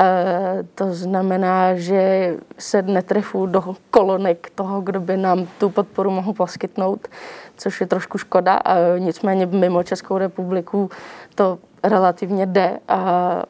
E, 0.00 0.64
to 0.74 0.94
znamená, 0.94 1.74
že 1.74 2.34
se 2.58 2.82
netrefu 2.82 3.46
do 3.46 3.76
kolonek 3.90 4.50
toho, 4.54 4.80
kdo 4.80 5.00
by 5.00 5.16
nám 5.16 5.46
tu 5.58 5.70
podporu 5.70 6.10
mohl 6.10 6.32
poskytnout, 6.32 7.08
což 7.56 7.80
je 7.80 7.86
trošku 7.86 8.18
škoda. 8.18 8.60
E, 8.64 9.00
nicméně 9.00 9.46
mimo 9.46 9.82
Českou 9.82 10.18
republiku 10.18 10.90
to 11.34 11.58
relativně 11.84 12.46
jde 12.46 12.78
a 12.88 12.98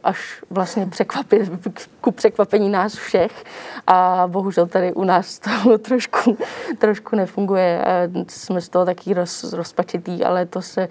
až 0.05 0.43
vlastně 0.51 0.87
překvapit, 0.87 1.51
ku 2.01 2.11
překvapení 2.11 2.69
nás 2.69 2.95
všech. 2.95 3.45
A 3.87 4.25
bohužel 4.27 4.67
tady 4.67 4.93
u 4.93 5.05
nás 5.05 5.39
to 5.39 5.79
trošku, 5.83 6.37
trošku 6.79 7.17
nefunguje. 7.17 7.85
Jsme 8.29 8.61
z 8.61 8.69
toho 8.69 8.85
taky 8.85 9.15
roz, 9.15 9.53
rozpačitý, 9.53 10.25
ale 10.25 10.47
to 10.47 10.63
se 10.63 10.89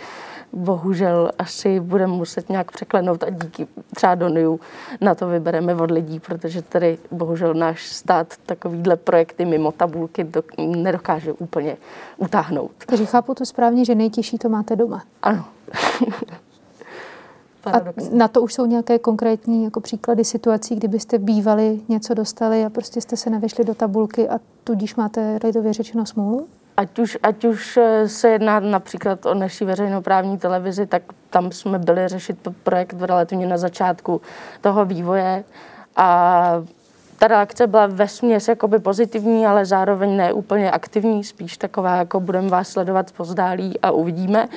bohužel 0.53 1.31
asi 1.39 1.79
budeme 1.79 2.13
muset 2.13 2.49
nějak 2.49 2.71
překlenout 2.71 3.23
a 3.23 3.29
díky 3.29 3.67
třeba 3.95 4.15
Doniu 4.15 4.59
na 5.01 5.15
to 5.15 5.27
vybereme 5.27 5.75
od 5.75 5.91
lidí, 5.91 6.19
protože 6.19 6.61
tady 6.61 6.97
bohužel 7.11 7.53
náš 7.53 7.87
stát 7.87 8.33
takovýhle 8.45 8.95
projekty 8.95 9.45
mimo 9.45 9.71
tabulky 9.71 10.23
do, 10.23 10.43
nedokáže 10.57 11.33
úplně 11.33 11.77
utáhnout. 12.17 12.71
Takže 12.85 13.05
chápu 13.05 13.35
to 13.35 13.45
správně, 13.45 13.85
že 13.85 13.95
nejtěžší 13.95 14.37
to 14.37 14.49
máte 14.49 14.75
doma. 14.75 15.03
Ano. 15.21 15.45
A 17.65 17.81
na 18.11 18.27
to 18.27 18.41
už 18.41 18.53
jsou 18.53 18.65
nějaké 18.65 18.99
konkrétní 18.99 19.63
jako 19.63 19.81
příklady 19.81 20.23
situací, 20.23 20.75
kdybyste 20.75 21.17
bývali 21.17 21.79
něco 21.89 22.13
dostali 22.13 22.65
a 22.65 22.69
prostě 22.69 23.01
jste 23.01 23.17
se 23.17 23.29
nevešli 23.29 23.63
do 23.63 23.75
tabulky 23.75 24.29
a 24.29 24.39
tudíž 24.63 24.95
máte 24.95 25.39
lidově 25.43 25.73
řečeno 25.73 26.05
smůlu? 26.05 26.47
Ať 26.77 26.99
už, 26.99 27.17
ať 27.23 27.45
už 27.45 27.77
eh, 27.77 28.09
se 28.09 28.29
jedná 28.29 28.59
například 28.59 29.25
o 29.25 29.33
naší 29.33 29.65
veřejnoprávní 29.65 30.37
televizi, 30.37 30.87
tak 30.87 31.03
tam 31.29 31.51
jsme 31.51 31.79
byli 31.79 32.07
řešit 32.07 32.47
projekt 32.63 32.95
relativně 32.99 33.47
na 33.47 33.57
začátku 33.57 34.21
toho 34.61 34.85
vývoje 34.85 35.43
a 35.95 36.63
ta 37.17 37.27
reakce 37.27 37.67
byla 37.67 37.87
ve 37.87 38.07
směs 38.07 38.47
jakoby 38.47 38.79
pozitivní, 38.79 39.45
ale 39.45 39.65
zároveň 39.65 40.17
ne 40.17 40.33
úplně 40.33 40.71
aktivní, 40.71 41.23
spíš 41.23 41.57
taková, 41.57 41.95
jako 41.95 42.19
budeme 42.19 42.49
vás 42.49 42.69
sledovat 42.69 43.11
pozdálí 43.11 43.79
a 43.79 43.91
uvidíme. 43.91 44.47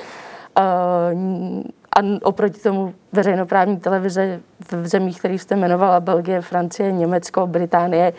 Uh, 0.57 1.63
a 1.95 1.99
oproti 2.23 2.59
tomu 2.59 2.93
veřejnoprávní 3.13 3.77
televize 3.77 4.39
v 4.71 4.87
zemích, 4.87 5.19
které 5.19 5.33
jste 5.33 5.55
jmenovala, 5.55 5.99
Belgie, 5.99 6.41
Francie, 6.41 6.91
Německo, 6.91 7.47
Británie, 7.47 8.13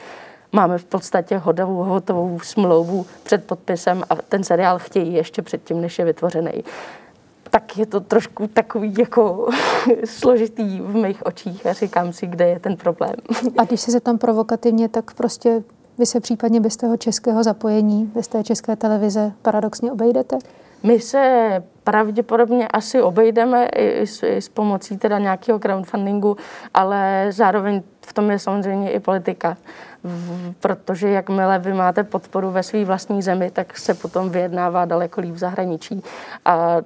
máme 0.53 0.79
v 0.79 0.85
podstatě 0.85 1.39
hodovou, 1.39 1.83
hotovou 1.83 2.41
smlouvu 2.41 3.07
před 3.23 3.45
podpisem 3.45 4.03
a 4.11 4.15
ten 4.15 4.45
seriál 4.45 4.79
chtějí 4.79 5.15
ještě 5.15 5.43
předtím, 5.43 5.81
než 5.81 5.99
je 5.99 6.05
vytvořený. 6.05 6.65
Tak 7.51 7.79
je 7.79 7.87
to 7.87 8.01
trošku 8.01 8.47
takový 8.47 8.95
jako 8.99 9.49
složitý 10.05 10.81
v 10.81 10.95
mých 10.95 11.27
očích 11.27 11.67
a 11.67 11.73
říkám 11.73 12.13
si, 12.13 12.27
kde 12.27 12.49
je 12.49 12.59
ten 12.59 12.77
problém. 12.77 13.15
A 13.59 13.65
když 13.65 13.81
se 13.81 14.01
tam 14.01 14.19
provokativně, 14.19 14.89
tak 14.89 15.15
prostě 15.15 15.63
vy 15.99 16.07
se 16.07 16.21
případně 16.21 16.61
bez 16.61 16.77
toho 16.77 16.97
českého 16.97 17.43
zapojení, 17.43 18.11
bez 18.15 18.29
té 18.29 18.45
české 18.45 18.77
televize 18.77 19.33
paradoxně 19.43 19.93
obejdete? 19.93 20.39
My 20.83 21.01
se 21.01 21.63
pravděpodobně 21.91 22.69
asi 22.69 23.03
obejdeme 23.03 23.67
i 23.67 24.07
s, 24.07 24.23
i 24.23 24.37
s 24.37 24.49
pomocí 24.49 24.99
teda 24.99 25.19
nějakého 25.19 25.59
crowdfundingu, 25.59 26.37
ale 26.75 27.27
zároveň 27.31 27.83
v 28.07 28.13
tom 28.13 28.31
je 28.31 28.39
samozřejmě 28.39 28.91
i 28.91 29.01
politika. 29.01 29.57
Protože 30.61 31.09
jakmile 31.09 31.59
vy 31.59 31.73
máte 31.73 32.05
podporu 32.05 32.51
ve 32.51 32.63
své 32.63 32.85
vlastní 32.85 33.23
zemi, 33.23 33.51
tak 33.51 33.79
se 33.79 33.95
potom 33.95 34.31
vyjednává 34.31 34.85
daleko 34.85 35.21
líp 35.21 35.35
v 35.35 35.39
zahraničí. 35.39 36.03
A 36.45 36.77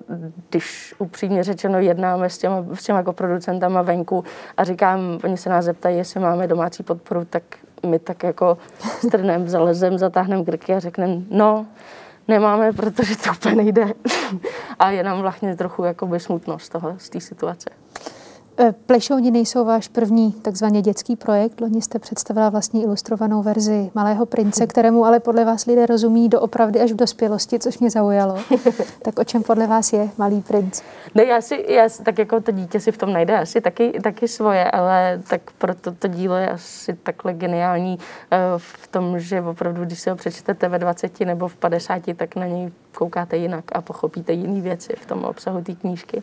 když 0.51 0.95
upřímně 0.99 1.45
řečeno 1.45 1.79
jednáme 1.79 2.31
s 2.31 2.38
těma, 2.38 2.65
s 2.75 2.85
těma 2.85 2.99
jako 2.99 3.12
producentama 3.12 3.83
venku 3.83 4.25
a 4.57 4.65
říkám, 4.65 5.19
oni 5.25 5.37
se 5.37 5.51
nás 5.51 5.65
zeptají, 5.65 5.97
jestli 5.97 6.21
máme 6.21 6.47
domácí 6.47 6.83
podporu, 6.83 7.25
tak 7.25 7.43
my 7.87 7.99
tak 7.99 8.23
jako 8.23 8.59
strnem, 9.07 9.49
zalezem, 9.49 9.99
zatáhneme 9.99 10.45
krky 10.45 10.75
a 10.75 10.79
řekneme, 10.81 11.17
no, 11.31 11.67
nemáme, 12.29 12.73
protože 12.73 13.17
to 13.17 13.31
úplně 13.31 13.55
nejde. 13.55 13.87
a 14.79 14.90
je 14.90 15.03
nám 15.03 15.21
vlastně 15.21 15.57
trochu 15.57 15.85
jakoby 15.85 16.21
smutno 16.21 16.59
z 16.59 16.68
toho, 16.68 16.95
z 16.99 17.11
té 17.11 17.21
situace. 17.21 17.82
E, 18.59 18.73
Plešouni 18.73 19.31
nejsou 19.31 19.65
váš 19.65 19.88
první 19.88 20.33
takzvaně 20.33 20.83
dětský 20.83 21.17
projekt. 21.17 21.61
Loni 21.61 21.83
jste 21.83 21.99
představila 21.99 22.49
vlastní 22.49 22.83
ilustrovanou 22.83 23.43
verzi 23.43 23.91
Malého 23.95 24.27
prince, 24.27 24.67
kterému 24.67 25.05
ale 25.05 25.21
podle 25.21 25.45
vás 25.45 25.67
lidé 25.67 25.87
rozumí 25.87 26.29
doopravdy 26.29 26.81
až 26.81 26.93
v 26.93 26.97
dospělosti, 26.97 27.59
což 27.59 27.79
mě 27.79 27.91
zaujalo. 27.91 28.38
tak 29.03 29.19
o 29.19 29.25
čem 29.25 29.43
podle 29.43 29.67
vás 29.67 29.93
je 29.93 30.09
Malý 30.19 30.41
princ? 30.41 30.83
Ne, 31.15 31.25
já 31.25 31.41
si, 31.41 31.65
já, 31.69 31.88
tak 32.03 32.19
jako 32.19 32.41
to 32.41 32.53
dítě 32.53 32.81
si 32.81 32.93
v 32.93 32.99
tom 32.99 33.12
najde 33.12 33.38
asi 33.38 33.61
taky, 33.61 34.01
taky 34.03 34.29
svoje, 34.29 34.71
ale 34.71 35.23
tak 35.29 35.41
proto 35.59 35.93
to 35.93 36.09
dílo 36.09 36.35
je 36.35 36.51
asi 36.51 36.95
takhle 36.95 37.35
geniální 37.35 37.99
uh, 37.99 38.38
v 38.57 38.88
tom, 38.88 39.21
že 39.21 39.43
opravdu, 39.43 39.85
když 39.85 40.01
si 40.01 40.11
ho 40.11 40.17
přečtete 40.17 40.69
ve 40.69 40.79
20 40.79 41.21
nebo 41.21 41.49
v 41.49 41.57
50, 41.57 42.03
tak 42.17 42.37
na 42.37 42.47
něj 42.47 42.73
koukáte 42.95 43.37
jinak 43.37 43.65
a 43.73 43.81
pochopíte 43.81 44.33
jiné 44.33 44.61
věci 44.61 44.93
v 44.97 45.07
tom 45.07 45.25
obsahu 45.25 45.62
té 45.62 45.75
knížky 45.75 46.23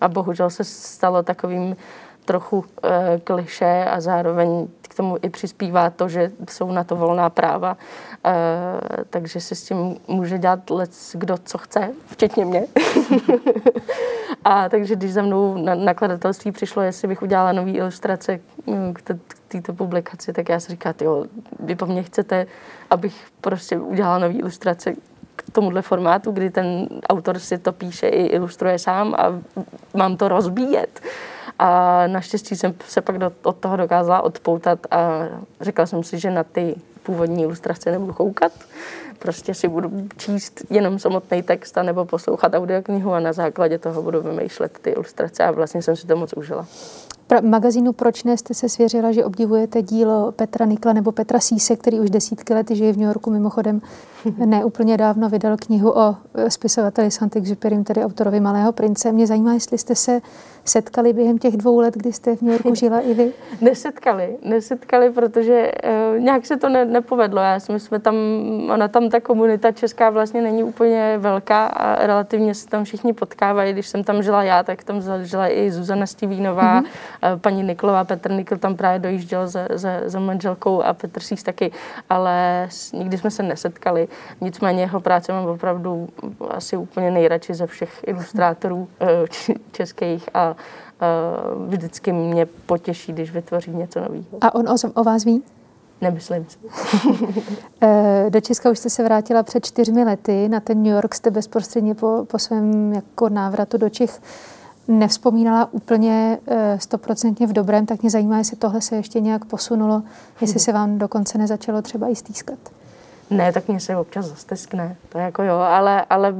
a 0.00 0.08
bohužel 0.08 0.50
se 0.50 0.64
stalo 0.64 1.22
takovým 1.22 1.76
trochu 2.24 2.64
e, 2.82 3.20
kliše 3.24 3.84
a 3.90 4.00
zároveň 4.00 4.68
k 4.82 4.94
tomu 4.94 5.16
i 5.22 5.30
přispívá 5.30 5.90
to, 5.90 6.08
že 6.08 6.30
jsou 6.50 6.72
na 6.72 6.84
to 6.84 6.96
volná 6.96 7.30
práva, 7.30 7.76
e, 8.24 8.34
takže 9.10 9.40
si 9.40 9.54
s 9.54 9.62
tím 9.62 9.96
může 10.08 10.38
dělat 10.38 10.70
lec 10.70 11.16
kdo 11.18 11.34
co 11.44 11.58
chce, 11.58 11.90
včetně 12.06 12.44
mě. 12.44 12.66
a 14.44 14.68
takže 14.68 14.96
když 14.96 15.12
za 15.12 15.22
mnou 15.22 15.64
na 15.64 15.74
nakladatelství 15.74 16.52
přišlo, 16.52 16.82
jestli 16.82 17.08
bych 17.08 17.22
udělala 17.22 17.52
nový 17.52 17.76
ilustrace 17.76 18.40
mm, 18.66 18.94
k 18.94 19.02
této 19.48 19.72
publikaci, 19.72 20.32
tak 20.32 20.48
já 20.48 20.60
si 20.60 20.72
říkám, 20.72 20.94
jo, 21.00 21.24
vy 21.60 21.74
po 21.74 21.86
mně 21.86 22.02
chcete, 22.02 22.46
abych 22.90 23.26
prostě 23.40 23.78
udělala 23.78 24.18
nový 24.18 24.38
ilustrace 24.38 24.94
k 25.42 25.50
tomuhle 25.52 25.82
formátu, 25.82 26.32
kdy 26.32 26.50
ten 26.50 26.88
autor 27.08 27.38
si 27.38 27.58
to 27.58 27.72
píše 27.72 28.08
i 28.08 28.26
ilustruje 28.26 28.78
sám 28.78 29.14
a 29.18 29.40
mám 29.94 30.16
to 30.16 30.28
rozbíjet. 30.28 31.00
A 31.58 32.06
naštěstí 32.06 32.56
jsem 32.56 32.74
se 32.88 33.00
pak 33.00 33.18
do, 33.18 33.32
od 33.42 33.56
toho 33.56 33.76
dokázala 33.76 34.22
odpoutat 34.22 34.78
a 34.90 35.24
řekla 35.60 35.86
jsem 35.86 36.02
si, 36.02 36.18
že 36.18 36.30
na 36.30 36.44
ty 36.44 36.74
původní 37.02 37.42
ilustrace 37.42 37.90
nebudu 37.90 38.12
koukat. 38.12 38.52
Prostě 39.18 39.54
si 39.54 39.68
budu 39.68 40.08
číst 40.16 40.62
jenom 40.70 40.98
samotný 40.98 41.42
text 41.42 41.78
a 41.78 41.82
nebo 41.82 42.04
poslouchat 42.04 42.54
audioknihu 42.54 43.12
a 43.12 43.20
na 43.20 43.32
základě 43.32 43.78
toho 43.78 44.02
budu 44.02 44.22
vymýšlet 44.22 44.78
ty 44.78 44.90
ilustrace 44.90 45.44
a 45.44 45.50
vlastně 45.50 45.82
jsem 45.82 45.96
si 45.96 46.06
to 46.06 46.16
moc 46.16 46.32
užila 46.32 46.66
pra- 47.30 47.44
magazínu 47.44 47.92
Proč 47.92 48.24
ne 48.24 48.36
jste 48.36 48.54
se 48.54 48.68
svěřila, 48.68 49.12
že 49.12 49.24
obdivujete 49.24 49.82
dílo 49.82 50.32
Petra 50.32 50.66
Nikla 50.66 50.92
nebo 50.92 51.12
Petra 51.12 51.40
Síse, 51.40 51.76
který 51.76 52.00
už 52.00 52.10
desítky 52.10 52.54
let 52.54 52.70
žije 52.70 52.92
v 52.92 52.96
New 52.96 53.06
Yorku, 53.06 53.30
mimochodem 53.30 53.80
ne 54.44 54.64
úplně 54.64 54.96
dávno 54.96 55.28
vydal 55.28 55.56
knihu 55.56 55.98
o 55.98 56.16
e, 56.34 56.50
spisovateli 56.50 57.10
Saint-Exupérym, 57.10 57.84
tedy 57.84 58.04
autorovi 58.04 58.40
Malého 58.40 58.72
prince. 58.72 59.12
Mě 59.12 59.26
zajímá, 59.26 59.52
jestli 59.52 59.78
jste 59.78 59.94
se 59.94 60.20
setkali 60.64 61.12
během 61.12 61.38
těch 61.38 61.56
dvou 61.56 61.80
let, 61.80 61.94
kdy 61.94 62.12
jste 62.12 62.36
v 62.36 62.42
New 62.42 62.52
Yorku 62.52 62.74
žila 62.74 63.00
i 63.00 63.14
vy? 63.14 63.32
Nesetkali, 63.60 64.36
nesetkali, 64.42 65.10
protože 65.10 65.72
uh, 66.14 66.20
nějak 66.20 66.46
se 66.46 66.56
to 66.56 66.68
ne, 66.68 66.84
nepovedlo. 66.84 67.40
Já 67.40 67.60
si 67.60 67.72
myslím, 67.72 68.00
tam, 68.00 68.14
ona 68.72 68.88
tam 68.88 69.08
ta 69.08 69.20
komunita 69.20 69.72
česká 69.72 70.10
vlastně 70.10 70.42
není 70.42 70.64
úplně 70.64 71.14
velká 71.18 71.66
a 71.66 72.06
relativně 72.06 72.54
se 72.54 72.68
tam 72.68 72.84
všichni 72.84 73.12
potkávají. 73.12 73.72
Když 73.72 73.88
jsem 73.88 74.04
tam 74.04 74.22
žila 74.22 74.42
já, 74.42 74.62
tak 74.62 74.84
tam 74.84 75.02
žila 75.22 75.48
i 75.48 75.70
Zuzana 75.70 76.06
Stivínová, 76.06 76.80
mm-hmm. 76.80 76.86
Paní 77.36 77.62
Niklová, 77.62 78.04
Petr 78.04 78.30
Nikl 78.30 78.56
tam 78.56 78.76
právě 78.76 78.98
dojížděl 78.98 79.48
za, 79.48 79.66
za, 79.74 79.90
za 80.04 80.20
manželkou 80.20 80.82
a 80.82 80.92
Petr 80.92 81.20
Sís 81.20 81.42
taky, 81.42 81.72
ale 82.10 82.68
nikdy 82.92 83.18
jsme 83.18 83.30
se 83.30 83.42
nesetkali. 83.42 84.08
Nicméně 84.40 84.82
jeho 84.82 85.00
práce 85.00 85.32
mám 85.32 85.46
opravdu 85.46 86.08
asi 86.50 86.76
úplně 86.76 87.10
nejradši 87.10 87.54
ze 87.54 87.66
všech 87.66 88.00
ilustrátorů 88.06 88.76
uh, 88.76 89.08
českých 89.72 90.28
a 90.34 90.56
uh, 91.56 91.68
vždycky 91.68 92.12
mě 92.12 92.46
potěší, 92.46 93.12
když 93.12 93.30
vytvoří 93.30 93.70
něco 93.70 94.00
nového. 94.00 94.24
A 94.40 94.54
on 94.54 94.68
o, 94.68 94.74
o 94.94 95.04
vás 95.04 95.24
ví? 95.24 95.42
Nemyslím 96.00 96.46
si. 96.48 96.58
Eh, 97.82 98.26
do 98.30 98.40
Česka 98.40 98.70
už 98.70 98.78
jste 98.78 98.90
se 98.90 99.04
vrátila 99.04 99.42
před 99.42 99.66
čtyřmi 99.66 100.04
lety. 100.04 100.48
Na 100.48 100.60
ten 100.60 100.82
New 100.82 100.92
York 100.92 101.14
jste 101.14 101.30
bezprostředně 101.30 101.94
po, 101.94 102.24
po 102.30 102.38
svém 102.38 102.92
jako 102.92 103.28
návratu 103.28 103.78
do 103.78 103.88
Čech 103.88 104.20
nevzpomínala 104.90 105.68
úplně 105.72 106.38
eh, 106.46 106.78
stoprocentně 106.80 107.46
v 107.46 107.52
dobrém, 107.52 107.86
tak 107.86 108.02
mě 108.02 108.10
zajímá, 108.10 108.38
jestli 108.38 108.56
tohle 108.56 108.80
se 108.80 108.96
ještě 108.96 109.20
nějak 109.20 109.44
posunulo, 109.44 110.02
jestli 110.40 110.60
se 110.60 110.72
vám 110.72 110.98
dokonce 110.98 111.38
nezačalo 111.38 111.82
třeba 111.82 112.08
i 112.08 112.16
stýskat. 112.16 112.58
Ne, 113.30 113.52
tak 113.52 113.68
mě 113.68 113.80
se 113.80 113.96
občas 113.96 114.26
zasteskne, 114.26 114.96
to 115.08 115.18
je 115.18 115.24
jako 115.24 115.42
jo, 115.42 115.54
ale, 115.54 116.04
ale 116.10 116.34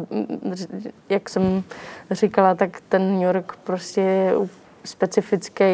jak 1.09 1.29
jsem 1.29 1.63
říkala, 2.11 2.55
tak 2.55 2.81
ten 2.89 3.13
New 3.13 3.23
York 3.23 3.57
prostě 3.65 4.01
je 4.01 4.35
specifický 4.85 5.65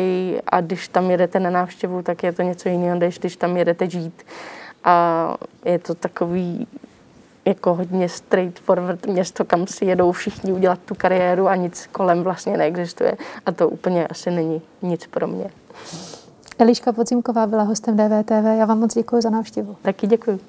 a 0.47 0.61
když 0.61 0.89
tam 0.89 1.11
jedete 1.11 1.41
na 1.41 1.51
návštěvu, 1.51 2.03
tak 2.03 2.23
je 2.23 2.33
to 2.33 2.43
něco 2.43 2.69
jiného, 2.69 2.99
než 2.99 3.19
když 3.19 3.37
tam 3.37 3.57
jedete 3.57 3.91
žít. 3.91 4.23
a 4.85 5.37
je 5.65 5.79
to 5.79 5.95
takový 5.95 6.67
jako 7.47 7.75
hodně 7.75 8.09
straightforward 8.09 9.07
město, 9.07 9.45
kam 9.45 9.67
si 9.67 9.85
jedou 9.85 10.13
všichni 10.13 10.53
udělat 10.53 10.79
tu 10.85 10.95
kariéru 10.95 11.49
a 11.49 11.57
nic 11.57 11.89
kolem 11.93 12.23
vlastně 12.23 12.57
neexistuje. 12.57 13.17
A 13.47 13.53
to 13.53 13.69
úplně 13.69 14.07
asi 14.07 14.31
není 14.31 14.63
nic 14.83 15.07
pro 15.07 15.27
mě. 15.27 15.51
Eliška 16.59 16.93
Podzimková 16.93 17.47
byla 17.47 17.63
hostem 17.63 17.97
DVTV. 17.97 18.59
Já 18.59 18.65
vám 18.65 18.79
moc 18.79 18.95
děkuji 18.95 19.23
za 19.23 19.31
návštěvu. 19.31 19.77
Taky 19.83 20.07
děkuji. 20.07 20.41